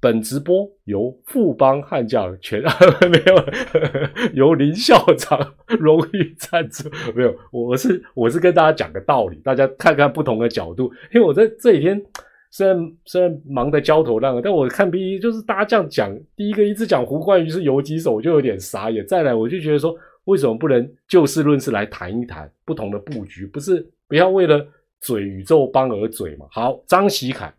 [0.00, 2.60] 本直播由富邦悍将全
[3.08, 10.92] 没有由林校长荣誉赞助，没有，我是我是跟大家讲个道理，大家看看不同的角度。
[11.14, 12.04] 因为我在这几天
[12.52, 19.04] 虽然虽然忙得焦头烂额，但我看 B 一就是大家这样讲，第一个一直讲胡冠宇是游击手，我就有点傻眼。
[19.06, 23.46] 再来，我就觉得说，为什么不能就事论事来谈一谈不同的布局？
[23.46, 24.64] 不是不要为了
[25.00, 26.46] 嘴宇宙帮而嘴嘛？
[26.50, 27.52] 好，张喜凯。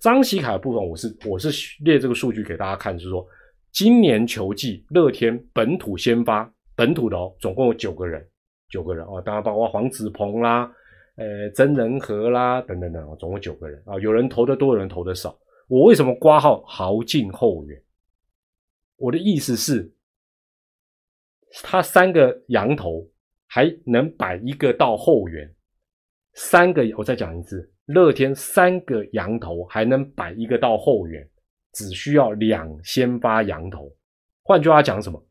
[0.00, 1.50] 张喜凯的部分，我是我是
[1.84, 3.26] 列这个数据给大家看，是说
[3.70, 8.26] 今年球季乐天本土先发本土的哦，总共有九个人，
[8.70, 10.72] 九个人哦，当然包括黄子鹏啦，
[11.20, 15.38] 呃，曾仁和啦等等等，总共九个人啊，有人投的多，有人投的少。
[15.68, 17.78] 我为什么挂号豪进后援？
[18.96, 19.92] 我的意思是，
[21.62, 23.06] 他三个羊头
[23.46, 25.54] 还能摆一个到后援，
[26.32, 27.70] 三个我再讲一次。
[27.84, 31.28] 乐天三个羊头还能摆一个到后援，
[31.74, 33.92] 只需要两先发羊头。
[34.42, 35.22] 换句话讲，什么？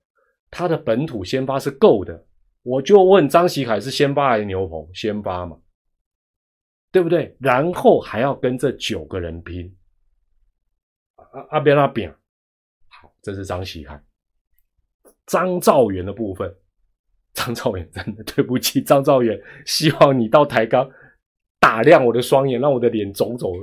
[0.51, 2.23] 他的本土先发是够的。
[2.61, 4.87] 我就问张喜凯是先发还是牛棚？
[4.93, 5.57] 先发嘛，
[6.91, 7.35] 对不对？
[7.39, 9.75] 然后还要跟这九个人拼。
[11.15, 12.11] 阿阿边那边，
[12.87, 14.03] 好，这是张喜汉。
[15.27, 16.51] 张兆元的部分，
[17.33, 20.89] 张兆元真的 对不起，张兆元，希望你到台钢。
[21.59, 23.53] 打亮我的双眼，让我的脸肿肿。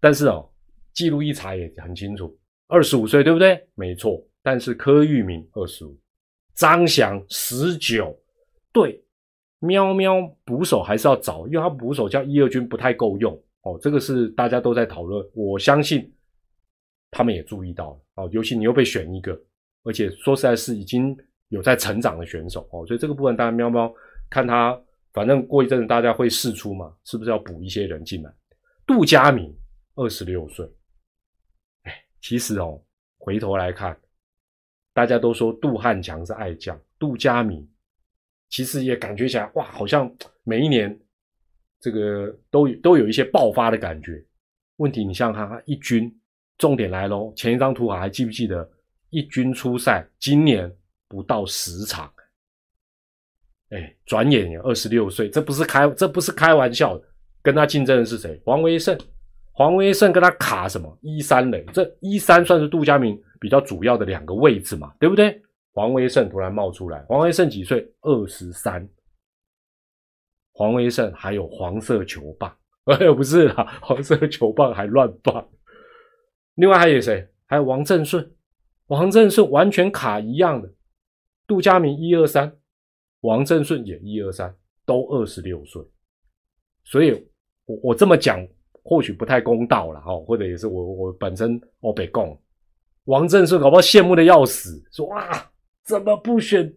[0.00, 0.50] 但是哦，
[0.94, 3.68] 记录一查也很清楚，二十五岁，对不对？
[3.74, 4.24] 没错。
[4.40, 5.98] 但是柯玉明二十五，
[6.54, 8.18] 张翔十九，
[8.72, 9.04] 对，
[9.60, 13.78] 喵喵捕手还是要找，因为他捕手叫一二军不太够用哦。
[13.80, 16.12] 这个是大家都在讨论，我相信
[17.10, 18.28] 他们也注意到了哦。
[18.32, 19.40] 尤其你又被选一个，
[19.84, 21.16] 而且说实在是已经
[21.48, 23.92] 有在成长的选手哦，所以这个部分当然喵喵
[24.30, 24.80] 看他。
[25.14, 28.32] 反正过一阵子大家会试出嘛，是不是要补一些人进来？
[28.86, 29.52] 杜佳明
[29.96, 30.70] 二十六岁，
[31.84, 32.80] 哎，其实哦，
[33.16, 33.98] 回头来看，
[34.92, 37.66] 大家都说杜汉强是爱将，杜佳明
[38.48, 40.10] 其实也感觉起来哇，好像
[40.44, 40.98] 每一年
[41.80, 44.24] 这个都都有一些爆发的感觉。
[44.76, 46.12] 问题你像他，一军
[46.56, 48.68] 重点来喽，前一张图还记不记得？
[49.10, 50.70] 一军出赛今年
[51.08, 52.12] 不到十场。
[53.70, 57.04] 哎，转眼也二十六岁，这不是开这不是开玩笑的。
[57.42, 58.40] 跟他竞争的是谁？
[58.44, 58.98] 黄威胜，
[59.52, 60.98] 黄威胜跟他卡什么？
[61.00, 65.40] 一三垒，这一三算是杜佳明比较主要的两个位置嘛，对不对？
[65.78, 67.88] 黄威胜突然冒出来，黄威胜几岁？
[68.00, 68.84] 二十三。
[70.50, 72.52] 黄威胜还有黄色球棒，
[72.86, 75.48] 哎呦，不是啦，黄色球棒还乱放。
[76.56, 77.24] 另外还有谁？
[77.46, 78.28] 还有王正顺，
[78.88, 80.68] 王正顺完全卡一样的。
[81.46, 82.52] 杜佳明一二三。
[83.20, 84.52] 王正顺也一二三
[84.84, 85.80] 都二十六岁，
[86.84, 87.12] 所以
[87.66, 88.44] 我我这么讲
[88.82, 92.36] 或许不太公道了哈，或者也是我我本身我被供
[93.04, 95.52] 王正顺搞不好羡慕的要死，说哇
[95.88, 96.70] 怎么不选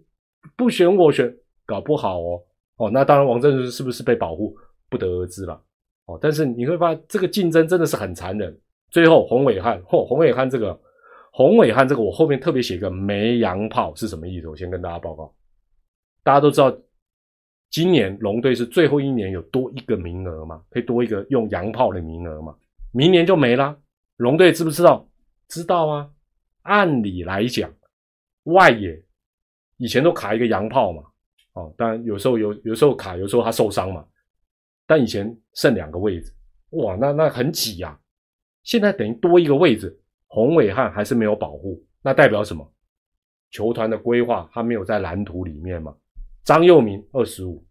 [0.55, 1.29] 不选我选，
[1.65, 2.41] 搞不好哦
[2.77, 4.55] 哦那当然王振是不是被保护
[4.89, 5.61] 不得而知了
[6.05, 8.57] 哦，但是你会发现这个竞争真的是很残忍。
[8.89, 10.79] 最后洪伟汉嚯洪伟汉这个
[11.33, 14.47] 洪伟汉这个我后面特别写个没洋炮是什么意思？
[14.47, 15.33] 我先跟大家报告。
[16.23, 16.73] 大家都知道，
[17.69, 20.61] 今年龙队是最后一年有多一个名额嘛？
[20.69, 22.55] 可以多一个用洋炮的名额嘛？
[22.93, 23.77] 明年就没了。
[24.17, 25.05] 龙队知不知道？
[25.49, 26.09] 知道啊。
[26.63, 27.73] 按理来讲，
[28.43, 29.01] 外野
[29.77, 31.03] 以前都卡一个洋炮嘛。
[31.53, 34.05] 哦，当然有时候有，有时候卡，有时候他受伤嘛。
[34.87, 36.33] 但以前剩两个位置，
[36.71, 37.97] 哇，那那很挤呀。
[38.63, 42.65] 现在等于多一个位置，洪伟汉还是没有保护，那代表什么？
[43.49, 45.93] 球团的规划他没有在蓝图里面嘛？
[46.45, 47.61] 张佑铭二十五，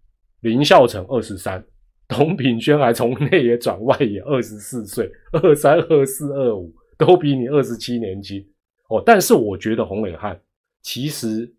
[0.40, 1.64] 林孝成二十三，
[2.06, 8.46] 董品轩还从内野转外野，二十四岁，二三二四二五都比你二十七年轻
[8.88, 9.02] 哦。
[9.06, 10.38] 但是我觉得洪伟汉
[10.82, 11.52] 其实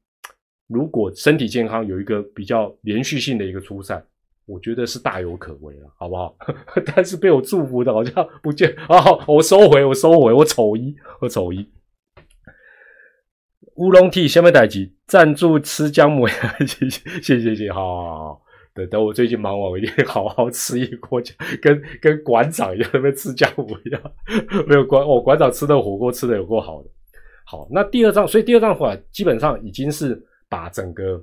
[0.67, 4.03] 如果身体健康，有一个比较连续性的一个出赛。
[4.47, 6.35] 我觉得是大有可为了，好不好？
[6.83, 8.97] 但是被我祝福的，好像不见啊！
[9.25, 11.69] 我收回，我收回，我丑一，我丑一。
[13.75, 16.33] 乌龙 T 下面代级赞助吃姜母鸭，
[16.65, 18.41] 谢谢谢谢谢谢，好好好。
[18.73, 24.01] 等等，我最近忙完，我一定好好吃一锅姜，跟跟馆长一样，那边吃姜母鸭。
[24.67, 26.89] 没有馆，我馆长吃的火锅吃的有够好的。
[27.51, 31.21] 好，那第二章，所以第二章的话，基本上已经是把整个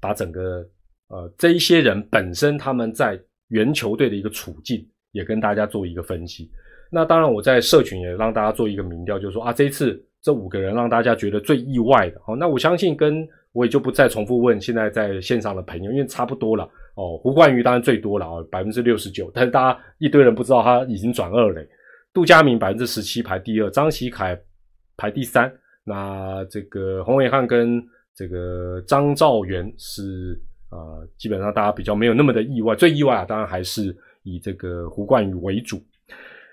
[0.00, 0.66] 把整个。
[1.08, 6.50] 呃，这一些人本身他们在原球队的一个处境，也跟大家做一个分析。
[6.90, 12.20] 那当然，我在社群也让大家做一个民调，就是说啊，这一次这五个人让大家觉得最意外的。
[12.24, 16.64] 好，那我相信跟我也就不再重复问现在在线上的朋友，因为差不多了。
[16.94, 19.30] 哦，胡冠宇当然最多了啊，百分之六十九。
[19.34, 21.60] 但是大家一堆人不知道他已经转二了。
[22.14, 24.40] 杜佳明百分之十七排第二，张喜凯
[25.00, 25.50] 排第三。
[25.84, 27.82] 那这个洪伟汉跟
[28.14, 30.38] 这个张兆元是。
[30.70, 35.82] 啊，基本上大家比较没有那么的意外，最意外啊，当然还是以这个胡冠宇为主。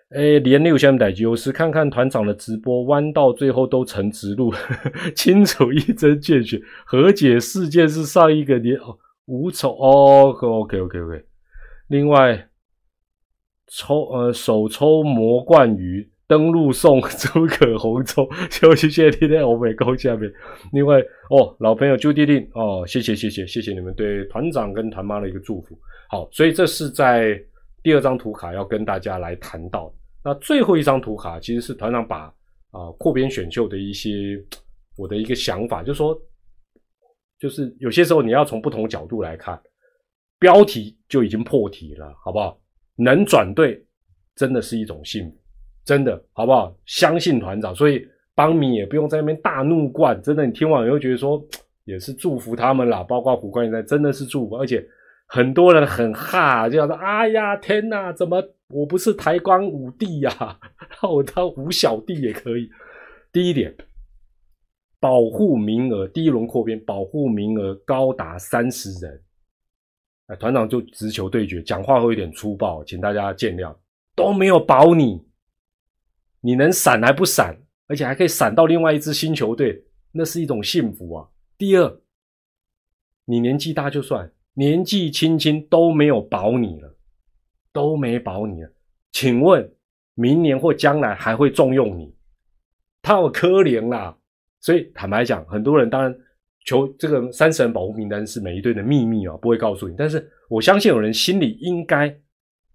[0.10, 4.52] 哎，连六千代有时看看团长的直播，弯到最后都成直路，
[5.16, 6.60] 清楚一针见血。
[6.84, 8.76] 和解事件是上一个年
[9.28, 10.48] 无丑哦，OK
[10.80, 11.26] OK OK。
[11.88, 12.50] 另外，
[13.68, 16.10] 抽呃手抽魔冠鱼。
[16.28, 20.32] 登陆送诸葛红州，休息谢天天欧美高下面。
[20.74, 25.80] 另外哦，老朋友朱弟弟哦，谢谢谢谢谢谢你们对团长跟团妈的一个祝福。
[26.10, 27.42] 好，所以这是在
[27.82, 29.94] 第二张图卡要跟大家来谈到。
[30.22, 32.26] 那最后一张图卡其实是团长把
[32.72, 34.38] 啊扩编选秀的一些
[34.98, 36.20] 我的一个想法，就是说，
[37.40, 39.58] 就是有些时候你要从不同角度来看，
[40.40, 42.60] 标题就已经破题了，好不好？
[42.98, 43.82] 能转对
[44.36, 45.38] 真的是一种幸福。
[45.88, 46.76] 真的好不好？
[46.86, 50.22] 相信团长，所以邦米也不用在那边大怒灌。
[50.22, 51.42] 真的，你听完以后觉得说，
[51.86, 53.02] 也是祝福他们啦。
[53.04, 54.58] 包括胡冠宇在，真的是祝福。
[54.58, 54.86] 而且
[55.28, 60.60] 很多人很哈，就说：“哎呀，天哪，怎么我不是台光五弟呀？
[61.02, 62.70] 让我当五小弟也可以。”
[63.32, 63.74] 第一点，
[65.00, 69.22] 保护名额，第一轮扩编，保护名额高达三十人。
[70.28, 73.74] 哎，团长就直球对决，讲话会有点粗暴，请大家见谅。
[74.18, 75.26] 都没有保你。
[76.48, 77.54] 你能闪还不闪，
[77.88, 79.84] 而且还可以闪到另外一支新球队，
[80.14, 81.28] 那是一种幸福啊。
[81.58, 82.00] 第二，
[83.26, 86.96] 你年纪大就算，年纪轻轻都没有保你了，
[87.74, 88.72] 都没保你了。
[89.12, 89.70] 请问
[90.14, 92.16] 明年或将来还会重用你？
[93.02, 94.18] 他好可怜啦。
[94.62, 96.18] 所以坦白讲，很多人当然
[96.64, 99.96] 求这个三十人保护名单是每一队的秘密啊，不会告诉你。
[99.98, 102.18] 但是我相信有人心里应该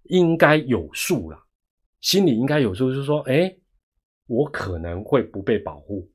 [0.03, 1.43] 应该有数了，
[2.01, 3.51] 心里应该有数，就是说，哎。
[4.27, 6.09] 我可能会不被保护，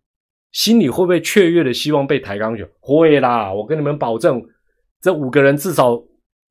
[0.53, 2.66] 心里会不会雀跃的希望被抬杠去？
[2.81, 4.42] 会啦，我跟你们保证，
[5.01, 6.03] 这五个人至少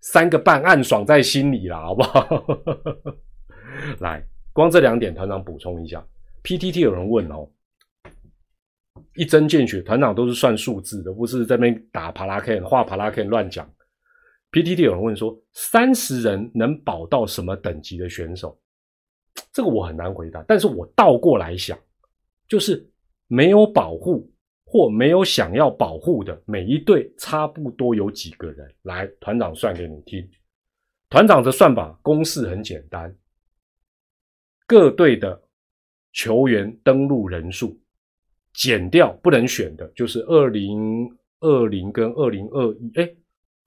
[0.01, 2.27] 三个半暗爽在心里啦，好不好？
[3.99, 6.05] 来，光这两点，团长补充一下。
[6.43, 7.49] PTT 有人问哦，
[9.15, 13.69] 一针见血，团长都是算数字的，不是在那边打帕拉 K 画帕拉 K 乱讲。
[14.51, 18.57] PTT 有人问说，三十人能保到什么等级的选手？
[19.51, 21.77] 这个我很难回答，但是我倒过来想，
[22.47, 22.87] 就是
[23.27, 24.29] 没有保护
[24.65, 28.73] 或没有想要保护的每一队，差不多有几个人？
[28.83, 30.29] 来，团长算给你听。
[31.09, 33.15] 团长的算法公式很简单，
[34.65, 35.41] 各队的
[36.11, 37.79] 球员登录人数
[38.53, 41.09] 减掉不能选的，就是二零
[41.39, 42.91] 二零跟二零二一。
[42.95, 43.15] 哎，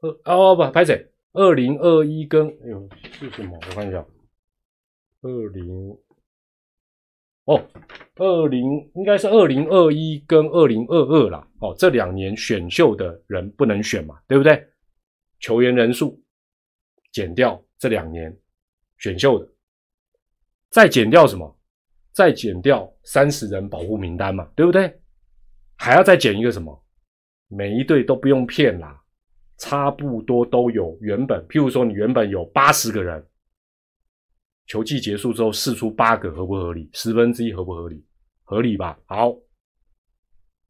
[0.00, 1.06] 二哦不，拍谁？
[1.32, 3.58] 二零二一跟哎呦是什么？
[3.68, 4.04] 我看一下。
[5.22, 5.98] 二零
[7.44, 7.60] 哦，
[8.16, 11.46] 二零应该是二零二一跟二零二二啦。
[11.60, 14.66] 哦，这两年选秀的人不能选嘛，对不对？
[15.40, 16.22] 球员人数
[17.12, 18.34] 减掉这两年
[18.98, 19.48] 选秀的，
[20.70, 21.58] 再减掉什么？
[22.12, 25.00] 再减掉三十人保护名单嘛，对不对？
[25.76, 26.84] 还要再减一个什么？
[27.48, 29.02] 每一队都不用骗啦，
[29.58, 33.26] 差不多都有原本，譬如说你原本有八十个人。
[34.70, 36.88] 球季结束之后试出八个合不合理？
[36.92, 38.06] 十分之一合不合理？
[38.44, 38.96] 合理吧？
[39.06, 39.36] 好，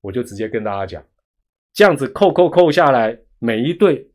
[0.01, 1.07] 我就直接跟大家讲，
[1.74, 4.11] 这样子扣扣扣下来，每一队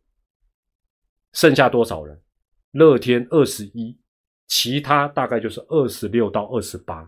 [1.33, 2.19] 剩下多少人？
[2.71, 3.95] 乐天二十一，
[4.47, 7.07] 其他大概就是二十六到二十八。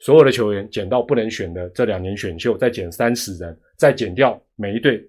[0.00, 5.08] 所有的球员减到不能选的这两年选秀，再减三十人，再减掉每一队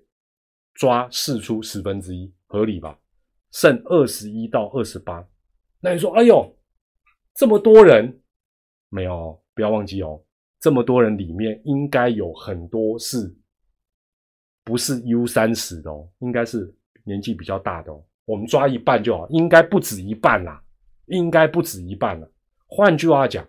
[0.75, 2.95] 抓试出十分之一，合理吧？
[3.53, 5.27] 剩二十一到二十八。
[5.85, 6.51] 那你说，哎呦，
[7.35, 8.19] 这么多人，
[8.89, 10.19] 没有，不要忘记哦，
[10.59, 13.31] 这么多人里面应该有很多是，
[14.63, 18.03] 不是 U 三十的哦，应该是年纪比较大的哦。
[18.25, 20.59] 我们抓一半就好，应该不止一半啦，
[21.05, 22.27] 应该不止一半了。
[22.65, 23.47] 换句话讲。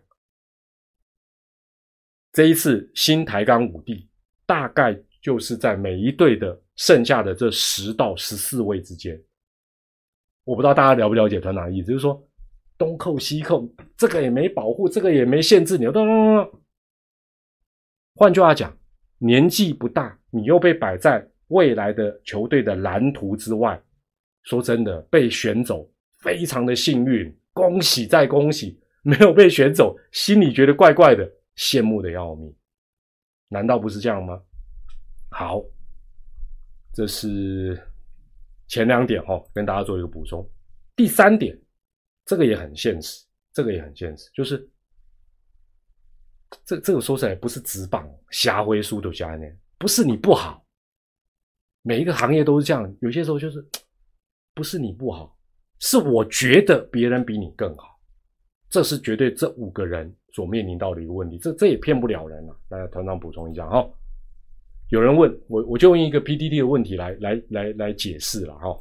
[2.32, 4.06] 这一次新台钢五帝
[4.44, 9.18] 大概就是在每一队的剩下的这十到十四位之间，
[10.44, 12.22] 我不知道大家了不了解团长意思，就是说
[12.78, 16.60] 东扣西扣，这个也没保护，这个也没限制你，咚咚咚。
[18.14, 18.76] 换句话讲，
[19.18, 23.80] 年纪不大，你又被摆在未来的球队的蓝图之外，
[24.42, 25.88] 说真的，被选走
[26.20, 31.30] 非常的幸运，恭喜再恭喜，没有被选走，心里觉得怪怪的。
[31.56, 32.54] 羡慕的要命，
[33.48, 34.38] 难道不是这样吗？
[35.30, 35.64] 好，
[36.92, 37.82] 这是
[38.68, 40.46] 前两点哈，跟大家做一个补充。
[40.94, 41.58] 第三点，
[42.26, 43.24] 这个也很现实，
[43.54, 44.68] 这个也很现实，就是
[46.64, 49.46] 这这个说起来不是直棒瞎挥书都加呢，
[49.78, 50.62] 不是你不好，
[51.82, 53.64] 每一个行业都是这样，有些时候就是
[54.52, 55.38] 不是你不好，
[55.78, 57.98] 是我觉得别人比你更好，
[58.68, 60.14] 这是绝对这五个人。
[60.32, 62.54] 所面临到的一个问题，这这也骗不了人了。
[62.68, 63.88] 大家团长补充一下哈。
[64.90, 68.76] 有人问我，我就用一个 PDD 的问题来来来来解释了哈。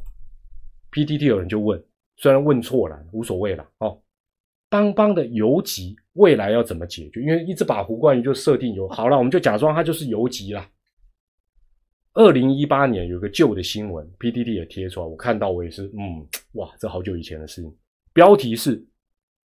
[0.92, 1.82] PDD 有人就问，
[2.18, 4.02] 虽然问错了，无所谓了哦。
[4.70, 7.22] 邦邦的游击未来要怎么解决？
[7.22, 10.68] 因为一直把胡冠宇就设定有 好了，我们就假装他就是游击了。
[12.14, 17.78] 二零一八年有个旧的新闻，PDD 也贴出来，我看到我也是，嗯， 哇，这好久以前的事情。
[18.14, 18.86] 标题是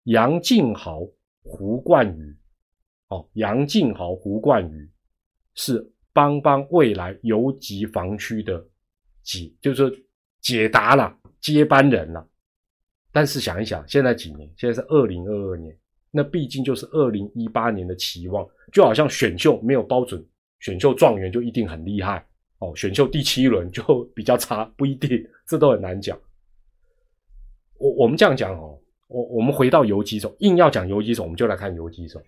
[0.04, 1.02] 杨敬豪。
[1.50, 2.38] 胡冠宇，
[3.08, 4.92] 哦，杨敬豪、胡冠宇
[5.56, 5.82] 是
[6.12, 8.62] 邦邦未来游击防区的
[9.24, 9.90] 解，就是
[10.42, 12.28] 解答了接班人了。
[13.18, 14.48] 但是想一想，现在几年？
[14.56, 15.76] 现在是二零二二年，
[16.12, 20.24] 那毕竟就是二零一八年的期望，就好像选秀没有包准，
[20.60, 22.24] 选秀状元就一定很厉害
[22.60, 26.16] 哦，选秀第七轮就比较差，不一定，这都很难讲。
[27.80, 28.80] 我我们这样讲哦。
[29.08, 32.22] 我我们回到游击手，硬要讲游击手，我们就来看游击手。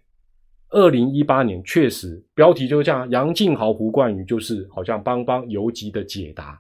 [0.70, 6.60] 二零一八年确实标题就是这样，杨敬豪、胡冠宇就是好像帮帮游击的解答。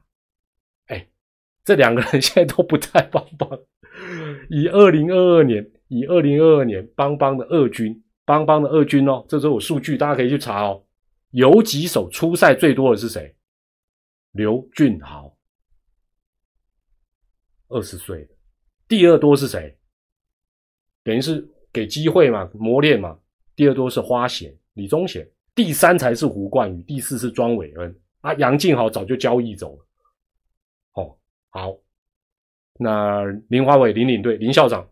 [0.86, 1.07] 哎，
[1.65, 3.59] 这两个人现在都不在帮帮。
[4.50, 10.84] 以二零二二年，以二零二二年邦邦的二军，邦邦的二军哦，这都有数据，大家可以去查哦。
[11.32, 13.36] 游击手出赛最多的是谁？
[14.32, 15.36] 刘俊豪，
[17.68, 18.36] 二十岁的。
[18.88, 19.78] 第二多是谁？
[21.04, 23.18] 等于是给机会嘛，磨练嘛。
[23.56, 28.34] 第二多是花贤、李宗贤，第三才是胡冠宇，第四是庄伟恩啊。
[28.36, 29.86] 杨敬豪早就交易走了。
[30.93, 31.18] 哦，
[31.50, 31.78] 好，
[32.82, 34.88] 那林华伟林领队林校长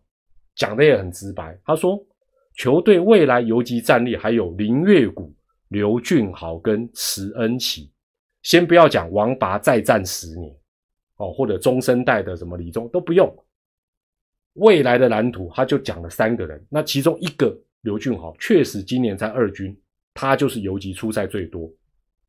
[0.55, 1.97] 讲的也很直白，他说
[2.55, 5.33] 球队未来游击战力还有林月谷、
[5.69, 7.89] 刘俊豪跟池恩齐，
[8.41, 10.53] 先不要讲王拔再战十年
[11.15, 13.33] 哦，或者中生代的什么李宗都不用。
[14.55, 19.73] 未来的蓝图，他就讲了三个人，那其中一个刘俊豪确实今年在二军，
[20.13, 21.71] 他就是游击出赛最多，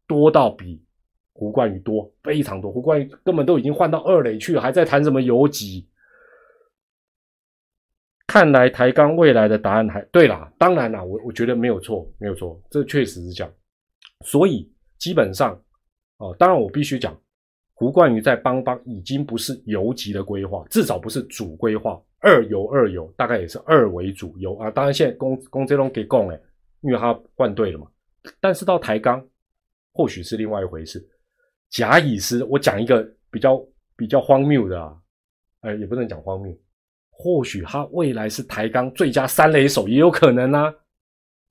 [0.06, 0.80] 多到比
[1.38, 2.72] 胡冠宇多非常多。
[2.72, 5.88] 胡冠宇根本都已经换到二垒去了，还在谈什么游击？
[8.26, 13.52] 看来台钢未来的答案还对啦，当然啦，我我觉得没有错，没有错，这确实是这样。
[14.24, 14.68] 所以
[14.98, 15.54] 基本上，
[16.16, 17.16] 哦，当然我必须讲。
[17.72, 24.68] 胡冠宇在邦邦已经不是游击的规划，至少不是主规划，二游二游，大概也是二为主游啊。
[24.68, 26.40] 当然现在公公这龙给供哎，
[26.80, 27.86] 因为他换队了嘛。
[28.40, 29.24] 但是到台钢，
[29.92, 31.08] 或许是另外一回事。
[31.70, 33.62] 假以斯，我讲一个比较
[33.96, 34.96] 比较荒谬的啊，
[35.60, 36.56] 哎，也不能讲荒谬，
[37.10, 40.74] 或许他未来是台钢最佳三垒手也有可能啊。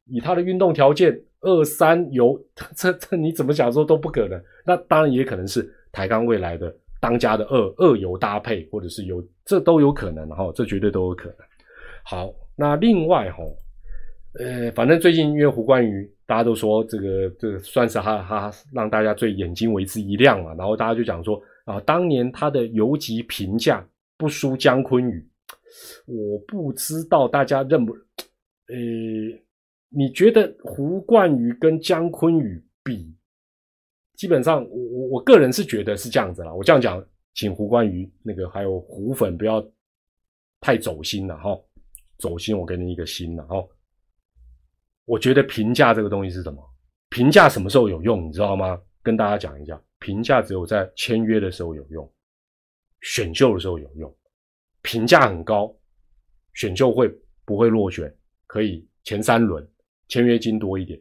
[0.05, 2.39] 以他的运动条件，二三游，
[2.75, 4.41] 这这你怎么讲说都不可能。
[4.65, 5.73] 那当然也可能是。
[5.89, 11.37] 台钢未来的当家的二二游搭配，或者是有这都有可能哈，这绝对都有可能。
[12.03, 13.37] 好，那另外哈，
[14.39, 25.27] 呃，反正最近因为胡冠宇，大家都说这个这算是他他让大家最眼睛为之一亮嘛，然后大家就讲说啊，当年他的游击评价不输姜昆宇，
[26.05, 28.75] 我不知道大家认不，呃，
[29.89, 33.13] 你觉得胡冠宇跟姜昆宇比？
[34.15, 36.53] 基本上，我我我个人是觉得是这样子啦。
[36.53, 39.63] 我这样讲，请胡冠宇那个还有胡粉不要
[40.59, 41.55] 太走心了哈，
[42.17, 43.63] 走心我给你一个心了哈。
[45.07, 46.61] 我觉得评价这个东西是什么？
[47.09, 48.27] 评价什么时候有用？
[48.27, 48.77] 你知道吗？
[49.01, 52.13] 跟大家讲一下，评价只有在签约的时候有用，
[52.99, 54.13] 选秀的时候有用。
[54.81, 55.73] 评价很高，
[56.53, 57.09] 选秀会
[57.45, 58.13] 不会落选？
[58.47, 59.65] 可以前三轮
[60.09, 60.99] 签约金多一点，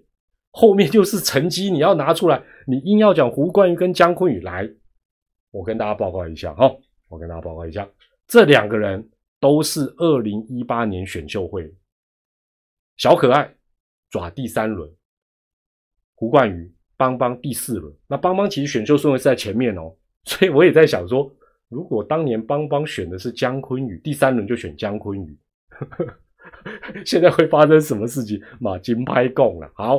[0.52, 2.40] 后面就是成绩你要拿出来。
[2.64, 4.70] 你硬要讲胡冠宇跟姜昆宇来，
[5.50, 6.72] 我跟大家报告一下哈，
[7.09, 7.88] 我跟大家报告一下，
[8.28, 11.68] 这两个人都是二零一八年选秀会
[12.96, 13.52] 小可爱
[14.11, 14.90] 抓第三轮，
[16.14, 17.94] 胡冠宇邦邦第四轮。
[18.07, 19.94] 那邦邦其实选秀顺位是在前面哦，
[20.24, 21.32] 所以我也在想说。
[21.68, 25.36] 如果当年邦邦选的是姜昆宇，第三轮就选姜昆宇，
[27.04, 28.40] 现在会发生什么事情？
[28.61, 29.68] 马金拍供了。
[29.74, 29.98] 好，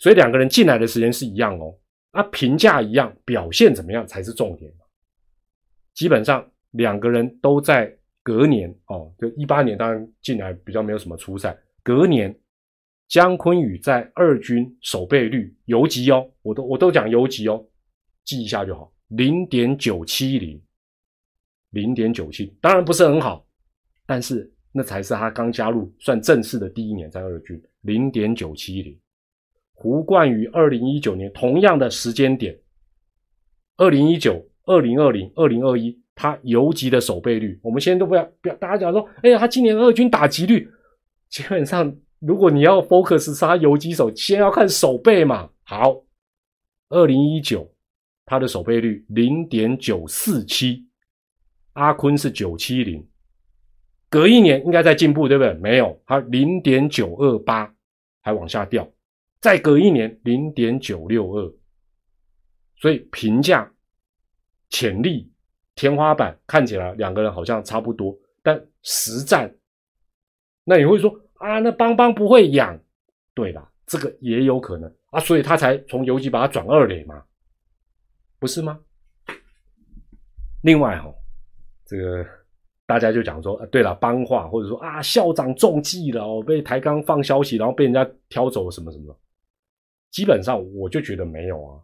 [0.00, 1.78] 所以两个人进来的时间是一样哦，
[2.12, 4.68] 那评价一样，表现怎么样才是重点
[5.94, 12.36] 基本上两个人都在隔年哦，就一八年当然进来比较没有什么出赛，隔年
[13.10, 17.62] 姜昆宇在二军守备率游击哦，我都我都讲游击哦，
[18.24, 18.90] 记一下就好。
[19.08, 20.62] 零点九七零，
[21.70, 23.44] 零点九七，当然不是很好，
[24.06, 28.96] 但是那才是他刚加入算正式的第一年在二军，零点九七零。
[29.72, 32.56] 胡冠宇二零一九年同样的时间点，
[33.76, 40.70] 二零一九、二零二零、二零二一，他游击的守备率，我们现在都不要不要，大家讲说，哎呀，他今年二军打击率，
[41.28, 45.50] 基本上如果你要 focus 杀游击手，先要看守备嘛。
[45.64, 46.04] 好，
[46.88, 47.70] 二零一九。
[48.26, 50.86] 他的守备率零点九四七，
[51.72, 53.04] 阿坤是九七零，
[54.08, 55.52] 隔一年应该在进步，对不对？
[55.54, 57.74] 没有，他零点九二八
[58.20, 58.88] 还往下掉，
[59.40, 61.52] 再隔一年零点九六二，
[62.76, 63.68] 所以评价
[64.68, 65.28] 潜力
[65.74, 69.52] 天花板看起来两个人好像差不多，但实战，
[70.62, 72.78] 那你会说啊，那邦邦不会养，
[73.34, 77.22] 对啦，这个也有可能啊，所以他才从游击把他转二垒嘛。
[78.38, 78.78] 不是吗？
[80.62, 81.10] 另外哈，
[81.86, 82.26] 这个
[82.86, 89.18] 大家就讲说，对了，帮话或者说啊，校长中计了哦，被台钢放消息，然后被人家挑走什么什么。
[90.10, 91.80] 基本上我就觉得没有啊，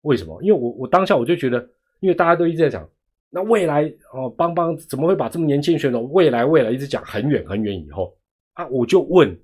[0.00, 0.42] 为什么？
[0.42, 1.60] 因为我我当下我就觉得，
[2.00, 2.88] 因为大家都一直在讲，
[3.28, 3.84] 那未来
[4.14, 8.16] 哦，邦邦怎么会把这么年轻选手未来未来一直讲很远很远以后
[8.54, 8.66] 啊？
[8.68, 9.38] 我就问，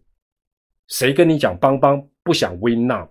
[0.88, 3.06] 谁跟你讲邦邦不想 win now？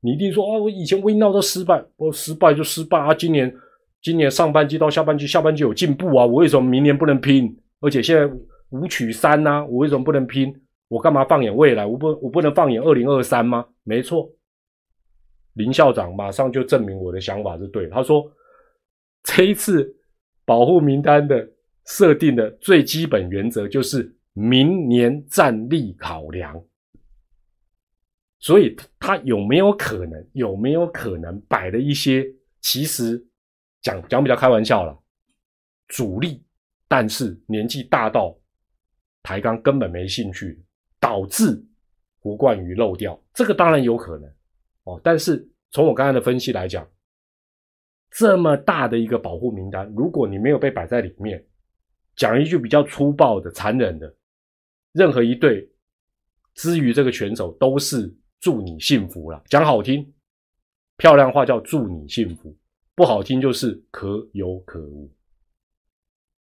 [0.00, 3.12] 你一定说啊，我以前微闹都失败，我失败就失败啊。
[3.12, 3.54] 今年，
[4.00, 6.24] 今年上半季到下半季，下半季有进步啊。
[6.24, 7.54] 我为什么明年不能拼？
[7.80, 8.26] 而且现在
[8.70, 10.54] 五取三呐，我为什么不能拼？
[10.88, 11.84] 我干嘛放眼未来？
[11.86, 13.66] 我不，我不能放眼二零二三吗？
[13.84, 14.30] 没错，
[15.54, 17.86] 林校长马上就证明我的想法是对。
[17.88, 18.30] 他说，
[19.22, 19.94] 这一次
[20.44, 21.46] 保护名单的
[21.86, 26.62] 设定的最基本原则就是明年战力考量。
[28.38, 30.28] 所以他有没有可能？
[30.32, 32.26] 有没有可能摆了一些？
[32.62, 33.22] 其实
[33.82, 34.98] 讲讲比较开玩笑了，
[35.88, 36.42] 主力，
[36.88, 38.38] 但是年纪大到
[39.22, 40.62] 台钢根本没兴趣，
[40.98, 41.62] 导致
[42.20, 43.18] 胡冠宇漏掉。
[43.34, 44.30] 这个当然有可能
[44.84, 45.00] 哦。
[45.04, 46.86] 但是从我刚才的分析来讲，
[48.10, 51.44] 这么大的一个保护名单，如果你没有被摆在里面，
[52.16, 54.14] 讲一句比较粗暴的、残忍的，
[54.92, 55.68] 任何一队
[56.54, 58.14] 之于这个选手都是。
[58.42, 60.14] 祝你幸福了，讲好听，
[60.96, 62.56] 漂亮话叫祝你幸福，
[62.94, 65.12] 不好听就是可有可无。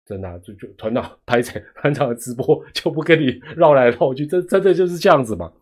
[0.06, 5.54] 真的，就就团长拍成团长的直播就不跟你绕来绕去，这真的就是这样子嘛？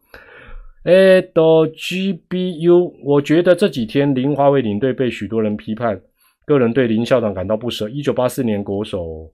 [0.86, 6.02] 哎，到 GBU，我觉得这几天林华为领队被许多人批判，
[6.48, 7.88] 个人对林校长感到不舍。
[7.88, 9.32] 一九八四年国手，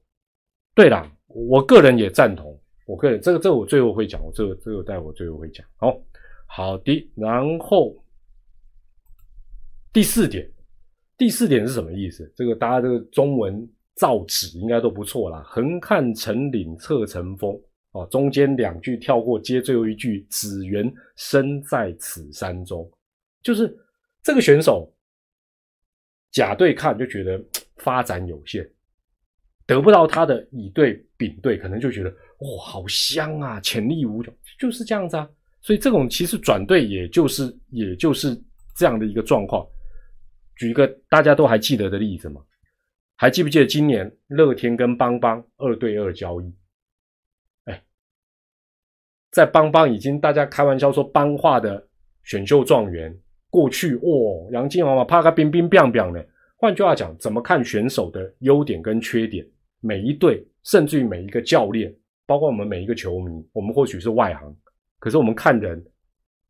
[0.75, 2.58] 对啦，我个人也赞同，
[2.89, 5.95] 我个人这个这个我最后会讲，我这个这个待会最后会讲，好。
[6.51, 7.95] 好的，然后
[9.93, 10.51] 第四点，
[11.15, 12.33] 第四点是什么意思？
[12.35, 15.43] 这个大家这个中文造纸应该都不错啦。
[15.45, 17.55] 横看成岭侧成峰
[17.91, 22.91] 哦，中间两句跳过接最后一句，子缘身在此山中，
[23.43, 23.71] 就是
[24.23, 24.91] 这个选手
[26.31, 27.39] 甲队看就觉得
[27.75, 28.67] 发展有限，
[29.67, 35.29] 得不到他的乙队丙队，可能就觉得哇好香啊，潜力无穷，就是这样子啊。
[35.61, 38.39] 所以这种其实转队也就是也就是
[38.75, 39.67] 这样的一个状况。
[40.55, 42.41] 举一个大家都还记得的例子嘛，
[43.15, 46.53] 还记不记得今年乐天跟邦邦二对二交易？
[47.65, 47.83] 哎，
[49.31, 51.85] 在邦邦已经大家开玩笑说邦化的
[52.23, 53.17] 选秀状元，
[53.49, 56.25] 过去哦，杨金华嘛怕个冰冰冰冰的。
[56.57, 59.45] 换句话讲，怎么看选手的优点跟缺点？
[59.81, 61.93] 每一队，甚至于每一个教练，
[62.29, 64.55] 包括我们每一个球迷，我们或许是外行，
[64.99, 65.83] 可是我们看人，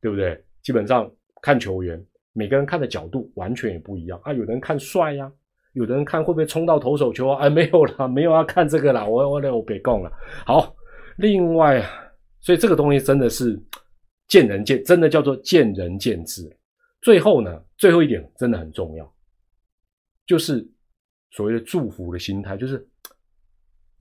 [0.01, 0.37] 对不对？
[0.61, 1.09] 基本上
[1.41, 4.33] 看球员，每个人看的角度完全也不一样啊。
[4.33, 5.31] 有的人看帅呀，
[5.71, 7.45] 有的人看会不会冲到投手球啊？
[7.45, 10.11] 哎， 没有啦，没有要看这个啦，我我我别讲了。
[10.45, 10.75] 好，
[11.17, 11.89] 另外啊，
[12.41, 13.57] 所以这个东西真的是
[14.27, 16.45] 见仁见，真的叫做见仁见智。
[17.01, 19.09] 最后呢，最后一点真的很重要，
[20.27, 20.69] 就是
[21.31, 22.85] 所谓的祝福的心态，就是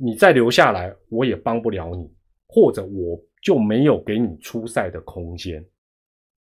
[0.01, 2.09] 你再留下来，我也帮不了你，
[2.47, 5.63] 或者我就没有给你出赛的空间。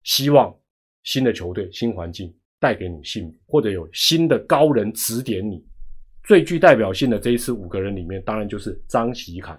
[0.03, 0.55] 希望
[1.03, 5.65] 新的球队、新环境带给你幸福，或者有新的高人指点你。
[6.23, 9.59] 最具代表性的这一次五个人里面，当然就是张喜凯。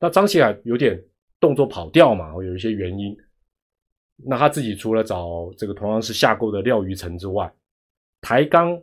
[0.00, 1.00] 那张喜凯有点
[1.38, 3.16] 动作跑掉嘛，有一些原因。
[4.16, 7.48] 那他自己除了找这个同样是下钩的廖鱼成之外，
[8.20, 8.76] 台钢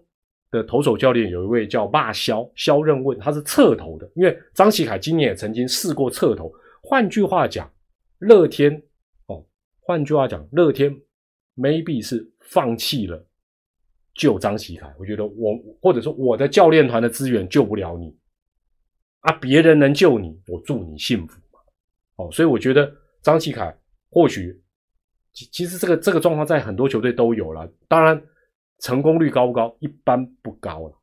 [0.55, 4.09] 的投手教练有一位叫骂肖肖任问，他是侧投的。
[4.15, 6.51] 因为张启凯今年也曾经试过侧投。
[6.81, 7.69] 换句话讲，
[8.19, 8.81] 乐天
[9.27, 9.45] 哦。
[9.81, 10.95] 换句话讲，乐天
[11.55, 13.23] maybe 是放弃了
[14.13, 14.93] 救张启凯。
[14.97, 18.15] 我觉得我或者说我的教练团的资源救不了你
[19.21, 21.59] 啊，别人能救你，我祝你幸福嘛。
[22.17, 22.91] 哦，所以我觉得
[23.21, 23.75] 张启凯
[24.09, 24.61] 或许
[25.33, 28.21] 其其实这个这个状况在很多球队都有了，当然
[28.79, 29.75] 成功率高不高？
[29.79, 30.93] 一般不高了。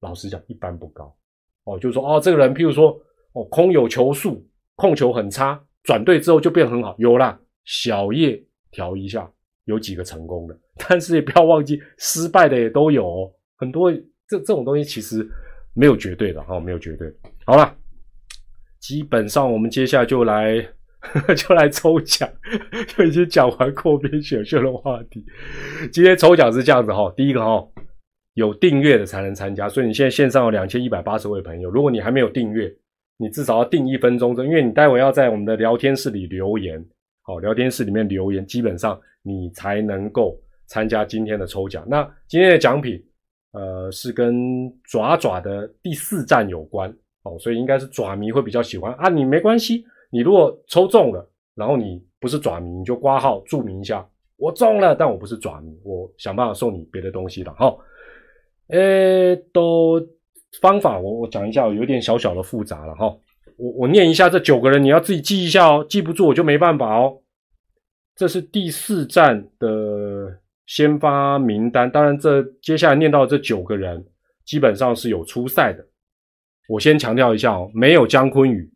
[0.00, 1.16] 老实讲，一般不高。
[1.64, 2.98] 哦，就是说哦，这个人譬如说
[3.32, 7.40] 哦，空有球速，控球很差，转队之后就变很好，有啦。
[7.64, 9.30] 小叶调一下，
[9.64, 10.58] 有几个成功的，
[10.88, 13.90] 但是也不要忘记失败的也都有很多。
[14.26, 15.26] 这这种东西其实
[15.74, 17.10] 没有绝对的哈，没有绝对。
[17.46, 17.74] 好了，
[18.80, 20.56] 基本上我们接下来就来
[21.36, 22.28] 就来抽奖，
[22.88, 25.24] 就已经讲完扩编选秀的话题。
[25.92, 27.64] 今天抽奖是这样子哈，第一个哈，
[28.34, 32.72] 有订阅的才能参加，所以你现在线上有两千一百八十位朋友，如果你还没有订阅，
[33.16, 36.84] 你至少要订一分钟，因为你待会要在我们的聊天室里留言。
[37.22, 41.82] 好，聊天室里面留言，基本上你才能够参加今天的抽奖。
[41.88, 43.02] 那今天的奖品，
[43.52, 49.08] 呃，是跟爪爪的第四站有关哦，所以应该是爪迷会比较喜欢啊。
[49.08, 57.52] 你没关系，你如果抽中了，然后你不是爪迷，你就挂号注明一下，我中了，但我不是爪迷，我想办法送你别的东西的。
[57.54, 57.80] 好，
[58.68, 60.00] 呃，都
[60.60, 63.12] 方法我我讲一下，有点小小的复杂了哈。
[63.56, 67.18] 我我念一下这九个人，你要自己记一下哦，记不住我就没办法哦。
[68.14, 74.06] 这是第四站的先发名单，当然这接下来念到这九个人
[74.44, 75.84] 基本上是有出赛的。
[76.68, 78.70] 我先强调一下哦，没有姜昆宇，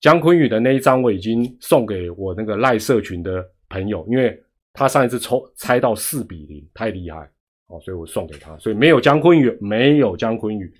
[0.00, 4.40] 姜昆宇的那一张我已经送给我那个赖社群的朋友，因为
[4.72, 7.28] 他上一次抽猜到四比零，太厉害
[7.66, 10.72] 哦，所以我送给他，所以没有姜昆宇，没有姜昆宇。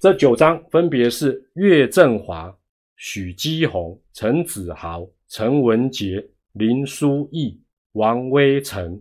[0.00, 2.54] 这九张分别是岳振华。
[2.96, 7.60] 许基宏、陈子豪、陈文杰、林书义、
[7.92, 8.98] 王威成、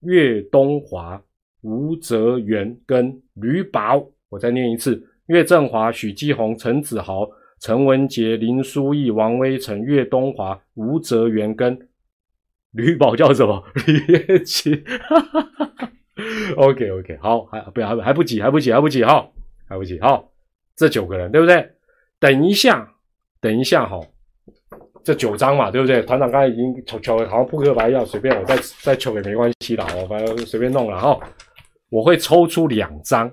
[0.00, 1.22] 岳东华、
[1.60, 4.04] 吴泽元跟吕宝。
[4.30, 7.28] 我再念一次：岳振华、许基宏、陈子豪、
[7.60, 11.88] 陈文杰、林书义、王威成、岳东华、吴泽元跟
[12.72, 13.62] 吕宝叫什么？
[13.86, 14.84] 吕业奇。
[16.56, 19.28] OK OK， 好，还不还还不急，还不急，还不急，哈，
[19.68, 20.30] 还不急，好，
[20.76, 21.70] 这九个人对不对？
[22.18, 22.90] 等一下。
[23.40, 24.00] 等一下哈，
[25.04, 26.00] 这九张嘛，对不对？
[26.04, 31.20] 团长刚才已经抽抽，好像扑克牌一样，随便我再再抽也没关系的，我反正随便弄了哈。
[31.90, 33.30] 我会抽出两张，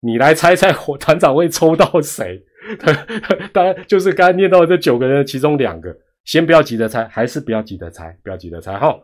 [0.00, 2.44] 你来猜猜我团长会抽到谁？
[3.52, 8.98] 当然就是刚才念到这九个人其中两个，先不要急着猜，还是不要急着猜，不要急着猜哈。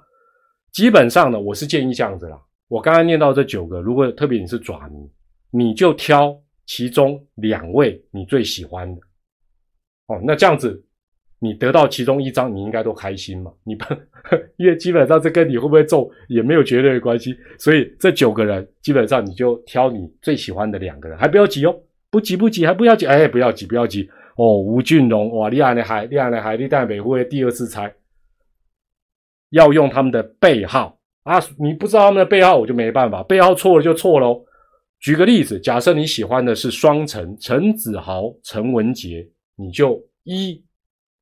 [0.73, 2.41] 基本上呢，我是建议这样子啦。
[2.69, 5.11] 我刚才念到这九个，如果特别你是爪迷，
[5.51, 9.01] 你就挑其中两位你最喜欢的。
[10.09, 10.85] 哦，那这样子，
[11.41, 13.51] 你得到其中一张，你应该都开心嘛？
[13.65, 13.85] 你不，
[14.57, 21.75] 因为基本上这跟你会不会中也没有绝对的关系，所以这九个人基本上你就挑你最喜欢的两个人，还不要急哦，
[22.11, 24.59] 不急不急，还不要急，哎，不要急不要急哦。
[24.59, 27.95] 吴俊荣，哇，厉害的海，厉害的海力代表会第二次猜，
[29.51, 34.45] 要用他们的背号啊，你不知道他们的背号，我就没办法，背号错了就错喽。
[35.01, 39.29] 举个例子，假设你喜欢的是双陈陈子豪、陈文杰。
[39.61, 40.65] 你就一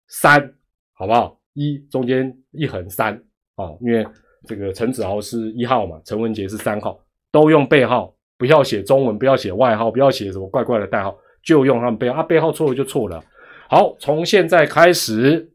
[0.09, 0.55] 三
[0.93, 1.41] 好不好？
[1.55, 3.19] 一中间一横三
[3.55, 4.07] 哦，因为
[4.47, 7.01] 这个陈子豪是一号嘛，陈文杰是三号，
[7.33, 13.23] 都用背号，不要写中文，不要写外号，不要写什么怪怪的代号，就用他们背号啊，背号错了就错了。
[13.69, 15.51] 好，从现在开始，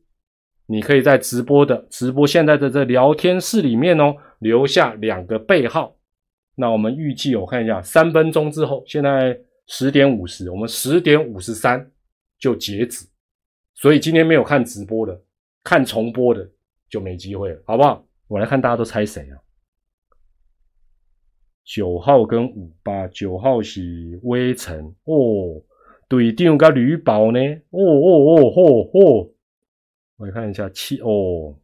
[0.66, 5.96] 你可以在直播的直播现在的这聊天室里面哦，留下两个背号。
[6.56, 11.90] 那我们预计我看一下，三分钟之后，现在十点五十，我们十点五十三
[12.38, 13.06] 就截止，
[13.76, 15.20] 所以今天没有看直播的，
[15.64, 16.48] 看重播的
[16.90, 18.04] 就没机会了，好不好？
[18.28, 19.36] 我来看大家都猜谁啊？
[21.66, 25.62] 九号跟五八，九号是微尘哦，
[26.08, 27.40] 队长跟吕宝呢？
[27.70, 29.30] 哦哦哦哦哦，
[30.18, 31.56] 我看一下七哦，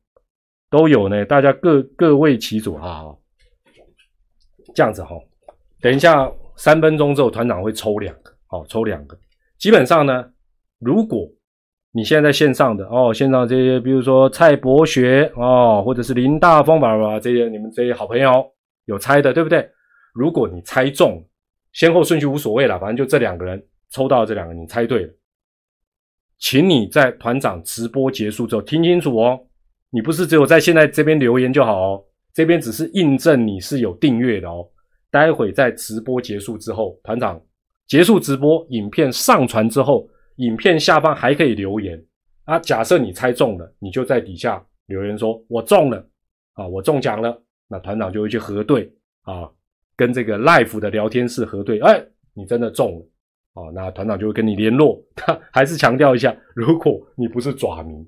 [0.69, 3.05] 都有呢，大家各各为其主啊，
[4.73, 5.15] 这样子哈，
[5.81, 6.31] 等一下。
[6.59, 9.15] 三分钟之后，团长会抽两个，好，抽两个。
[9.59, 10.27] 基本上呢，
[10.79, 11.29] 如果
[11.91, 18.43] 你现在在线上的哦，线上这些，比如说蔡博学哦，或者是林大风吧吧这些，你们这些好朋友
[18.85, 19.69] 有猜的，对不对？
[20.17, 21.23] 如果你猜中，
[21.73, 25.13] 先后顺序无所谓了，反正就这两个人抽到这两个，你猜对了，
[26.39, 29.39] 请你在团长直播结束之后听清楚哦，
[29.91, 32.03] 你不是只有在现在这边留言就好哦，
[32.33, 34.67] 这边只是印证你是有订阅的哦。
[35.11, 37.39] 待会在直播结束之后，团长
[37.85, 42.03] 结束直播，影片上传之后，影片下方还可以留言
[42.43, 42.59] 啊。
[42.59, 46.05] 假设你猜中了，你就在底下留言说“我中了”，
[46.53, 48.91] 啊，我中奖了，那团长就会去核对
[49.21, 49.49] 啊，
[49.97, 52.01] 跟这个 Life 的聊天室核对，哎，
[52.33, 53.09] 你真的中了，
[53.55, 55.03] 哦，那团长就会跟你联络。
[55.15, 58.07] 他还是强调一下，如果你不是爪迷，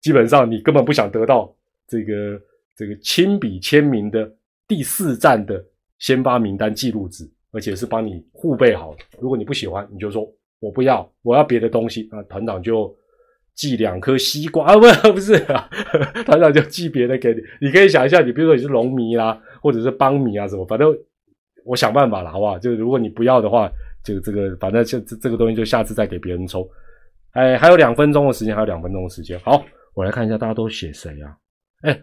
[0.00, 1.54] 基本上你根本不想得到
[1.86, 2.40] 这个
[2.74, 4.32] 这个亲笔签名的
[4.66, 5.62] 第四站的。
[6.00, 9.00] 先发名单记录纸，而且是帮你护备好的。
[9.20, 10.24] 如果你不喜欢，你就说
[10.60, 12.08] 我不要，我要别的东西。
[12.12, 12.96] 那团长就
[13.56, 14.82] 寄两颗西瓜啊，不
[15.14, 15.68] 不是啊，
[16.24, 17.40] 团长就寄别的给你。
[17.60, 20.96] 你可以想一下，你比如说你是龙迷啦，或者是邦迷啊什么，反正
[21.68, 22.58] 我想办法了，好不好？
[22.58, 23.70] 就如果你不要的话，
[24.02, 26.66] 就这个反正就这这个东西就下次再给别人抽。
[27.32, 29.38] 哎，还有两分钟的时间，还有两分钟的时间。
[29.40, 29.62] 好，
[29.94, 31.36] 我来看一下大家都写谁啊？
[31.82, 32.00] 哎，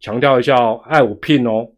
[0.00, 1.68] 强调一下哦，爱我聘哦。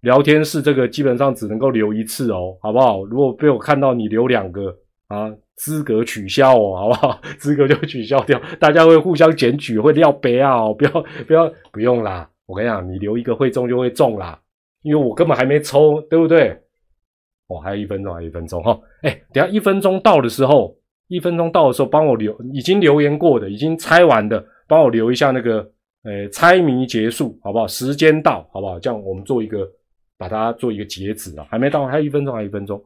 [0.00, 3.04] 聊天室这个基本上只能够留一次哦，好不好？
[3.04, 4.74] 如果被我看到你留两个
[5.08, 7.20] 啊，资格取消哦，好不好？
[7.38, 10.72] 资格就取消掉，大家会互相检举，会撂杯啊！
[10.72, 10.90] 不要
[11.26, 14.38] 不要不用啦，我跟你讲，你留一个会中就会中啦，
[14.84, 16.50] 因为我根本还没抽，对不对？
[17.48, 18.80] 哦，还有一分钟，还有一分钟哈！
[19.02, 20.78] 哎，等下一分钟到的时候，
[21.08, 25.68] 一分钟到的时候，帮我留已经留言过的，已经猜完的，帮我留一下那个
[26.04, 27.66] 呃猜谜结束，好不好？
[27.66, 28.78] 时间到，好不好？
[28.78, 29.68] 这样我们做一个。
[30.16, 32.82] 把它做一个截止啊，还没到，还有一分钟，还有一分钟。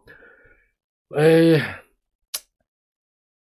[1.11, 1.61] 哎，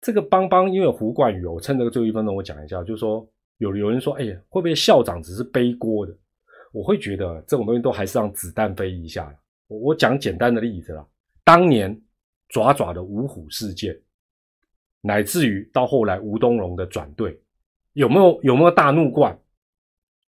[0.03, 3.26] 这个邦邦，因为胡冠宇，我趁这个最后一分钟，我讲一下，就是说
[3.57, 6.12] 有有人说，哎呀，会不会校长只是背锅的？
[6.72, 9.34] 我会觉得这种东西都还是让子弹飞一下。
[9.66, 11.06] 我我讲简单的例子啦，
[11.44, 12.00] 当年
[12.48, 13.98] 爪爪的五虎事件，
[15.00, 17.40] 乃至于到后来吴东荣的转队，
[17.92, 19.38] 有没有有没有大怒冠？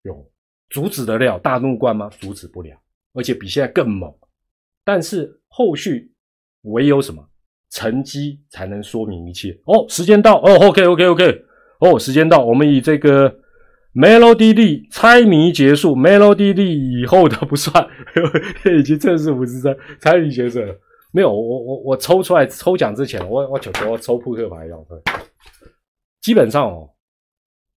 [0.03, 0.31] 有，
[0.71, 2.09] 阻止得了大怒冠吗？
[2.21, 2.77] 阻止不了。
[3.15, 4.11] 而且比现在更猛，
[4.85, 6.11] 但是后续
[6.63, 7.23] 唯有什么
[7.69, 9.87] 成绩才能说明一切哦？
[9.89, 11.45] 时间到哦，OK OK OK，
[11.81, 13.39] 哦，时间到，我们以这个
[13.95, 17.87] Melody 力猜谜结束，Melody 力以后的不算，
[18.79, 20.75] 已经正式五十三猜谜结束了。
[21.13, 24.83] 没有，我我我抽出来抽奖之前，我我求求抽扑克牌要。
[26.23, 26.89] 基本上哦，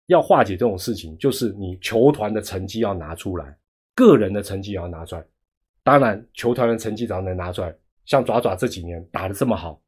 [0.07, 3.57] 要化解这种事情，就是你球团的成绩要拿出来。
[3.97, 5.25] 个人的成绩也要拿出来，
[5.83, 9.81] 当然球团的成绩只要能拿出来，像爪爪这几年打的这么好，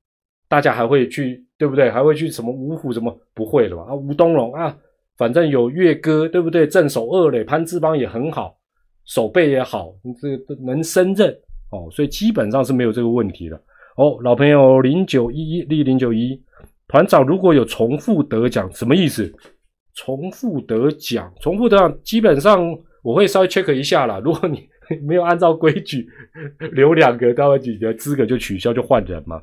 [0.48, 1.88] 大家还会去对不对？
[1.88, 3.84] 还会去什么五虎什么不会了吧？
[3.88, 4.76] 啊，吴东龙啊，
[5.16, 6.66] 反正有月哥对不对？
[6.66, 8.56] 正手二垒潘志邦也很好，
[9.04, 11.30] 手背也好，这能胜任
[11.70, 13.56] 哦，所以基本上是没有这个问题的
[13.96, 14.18] 哦。
[14.22, 16.40] 老朋友零九一一立零九一
[16.88, 19.32] 团长如果有重复得奖什么意思？
[19.94, 22.76] 重复得奖，重复得奖基本上。
[23.02, 24.18] 我会稍微 check 一下啦。
[24.18, 24.68] 如果你
[25.06, 26.08] 没有按照规矩
[26.72, 29.40] 留两个，待会你的资格就取消，就换人嘛。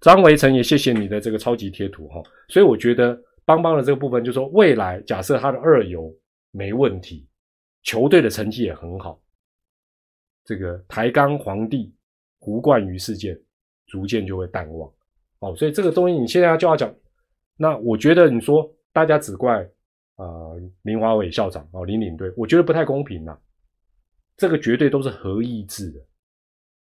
[0.00, 2.22] 张维成也谢谢你的这个超级贴图哈。
[2.48, 3.14] 所以我觉得
[3.44, 6.14] 邦邦的这个部分，就说未来假设他的二游
[6.50, 7.28] 没问题，
[7.82, 9.20] 球队的成绩也很好，
[10.44, 11.94] 这个抬杠皇帝
[12.38, 13.40] 胡冠宇事件
[13.86, 14.92] 逐渐就会淡忘
[15.40, 15.54] 哦。
[15.56, 16.94] 所以这个东西你现在就要讲，
[17.56, 19.68] 那我觉得你说大家只怪。
[20.16, 20.24] 啊，
[20.82, 23.36] 林华伟校长哦，林领队，我觉得不太公平呐。
[24.36, 25.98] 这个绝对都是合意制的。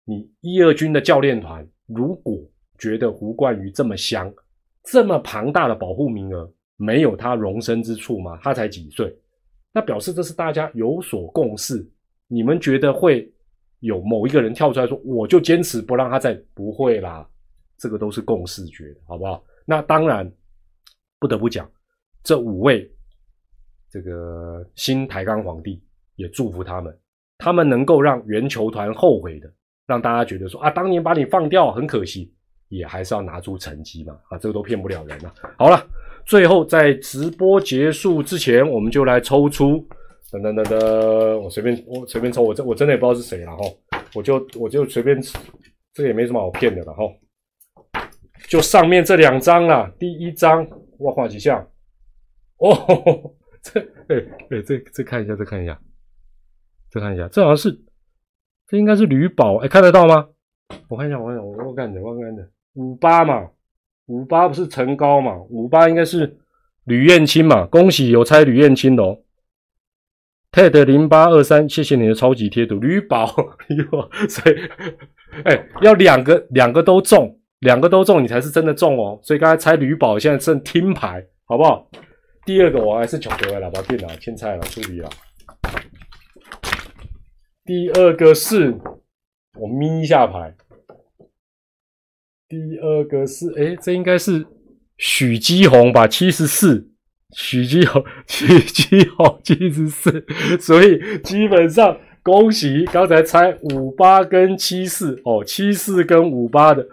[0.04, 2.36] 你一二军的教练团如果
[2.76, 4.34] 觉得胡冠宇这么香，
[4.84, 8.38] 这么庞大的保护名额没有他容身之处吗？
[8.42, 9.14] 他才几岁，
[9.72, 11.84] 那表示这是大家有所共识。
[12.28, 13.30] 你们觉得会
[13.80, 16.34] 有某一个人跳出来说，我就坚持不让他再？
[16.54, 17.28] 不会啦，
[17.76, 19.42] 这个都是共识觉，好不好？
[19.66, 20.30] 那当然
[21.18, 21.68] 不得不讲
[22.22, 22.90] 这五位。
[23.90, 25.80] 这个新台钢皇帝
[26.16, 26.98] 也祝福他们，
[27.38, 29.48] 他们能够让原球团后悔的，
[29.86, 32.33] 让大家觉得说啊，当年把你放掉很可惜，
[32.76, 35.32] 也还是要拿出成绩嘛，啊，这个都骗不了人了。
[35.58, 35.86] 好了，
[36.26, 39.86] 最后在直播结束之前，我们就来抽出，
[40.30, 43.64] 等等等等，我随便我随便抽，我真我真的也不知道是谁了哈，
[44.14, 45.20] 我就我就随便，
[45.92, 47.02] 这个也没什么好骗的了哈，
[48.48, 50.66] 就上面这两张啦，第一张
[50.98, 51.66] 我画几下，
[52.58, 54.16] 哦，这哎
[54.50, 55.78] 哎这这看一下，再看一下，
[56.90, 57.80] 再看一下，这好像是。
[58.66, 60.26] 这应该是吕宝，哎，看得到吗？
[60.88, 62.42] 我看一下，我看一下，我我看着，我看着，
[62.74, 63.48] 五八嘛，
[64.06, 66.38] 五八不是陈高嘛，五八应该是
[66.84, 69.18] 吕燕青嘛，恭喜有猜吕燕青的哦。
[70.52, 73.24] TED 零八二三，谢谢你的超级贴图，吕宝，
[73.58, 74.56] 哎呦所以，
[75.44, 79.18] 哎，要两个两个都中，两个都中，你才是真的中哦。
[79.20, 81.90] 所以刚才猜吕宝，现在剩听牌，好不好？
[82.46, 85.10] 第二个我还是抢回来了，把电脑清菜了，处理了。
[87.64, 88.78] 第二个是，
[89.58, 90.54] 我眯一下牌。
[92.48, 94.46] 第二个是，哎，这应该是
[94.98, 96.06] 许基宏吧？
[96.06, 96.88] 七十四，
[97.34, 100.24] 许基宏， 许基宏七十四，
[100.60, 106.86] 所以基本上恭喜刚才猜五八跟七四哦，七四跟五八的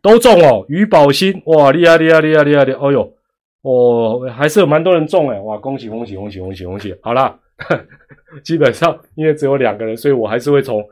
[0.00, 0.64] 都中哦。
[0.68, 3.14] 于宝新，哇，厉害厉害厉害厉害的，哦呦，
[3.62, 7.38] 哦，还是有蛮多人中哎，哇，恭喜恭喜恭喜恭喜恭喜，好啦。
[8.42, 10.82] 基本上，因为只有两个人，所以我还是会从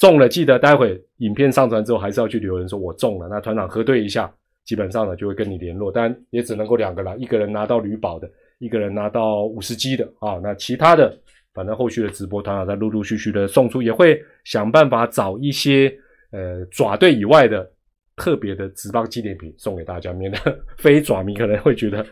[0.00, 0.28] 中了。
[0.28, 3.28] 记得待会影片上传之后，还是要去留言说我中了。
[3.28, 4.32] 那团长核对一下，
[4.64, 5.92] 基本上呢就会跟你联络。
[5.92, 8.28] 但也只能够两个了，一个人拿到铝宝的，
[8.58, 10.40] 一个人拿到五十 G 的啊。
[10.42, 11.14] 那其他的，
[11.52, 15.94] 反正后续的直播团长在陆陆续续的送出，也会想办法找一些
[16.32, 17.70] 呃爪队以外的。
[18.20, 20.38] 特别的直棒纪念品送给大家，免得
[20.76, 22.04] 非爪迷可能会觉得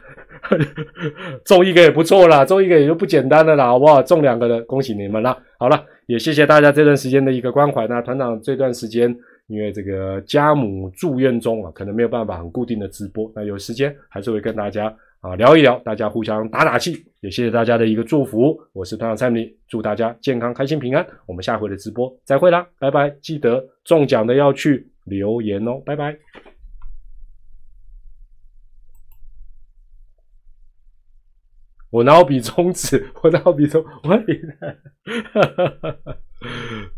[1.45, 4.03] 中一个也不错啦，中一个也就不简单了啦，好不好？
[4.03, 5.37] 中两个的，恭喜你们啦！
[5.59, 7.87] 好了，也谢谢大家这段时间的一个关怀。
[7.87, 9.15] 那团长这段时间
[9.49, 14.91] 因为这个家母住院中啊，可能没有办法很固定的直播，那有时间还是会跟大家
[15.21, 17.05] 啊聊一聊，大家互相打打气。
[17.21, 21.07] 也谢谢大家的一个祝福，我是团长蔡明，祝大家健康、开心、平安。
[21.27, 23.11] 我们下回的直播再会啦，拜拜！
[23.21, 24.88] 记得中奖的要去。
[25.09, 26.19] 留言哦，拜拜。
[31.91, 34.19] 我拿笔充值， 我拿笔充， 我哈
[35.83, 36.19] 哈。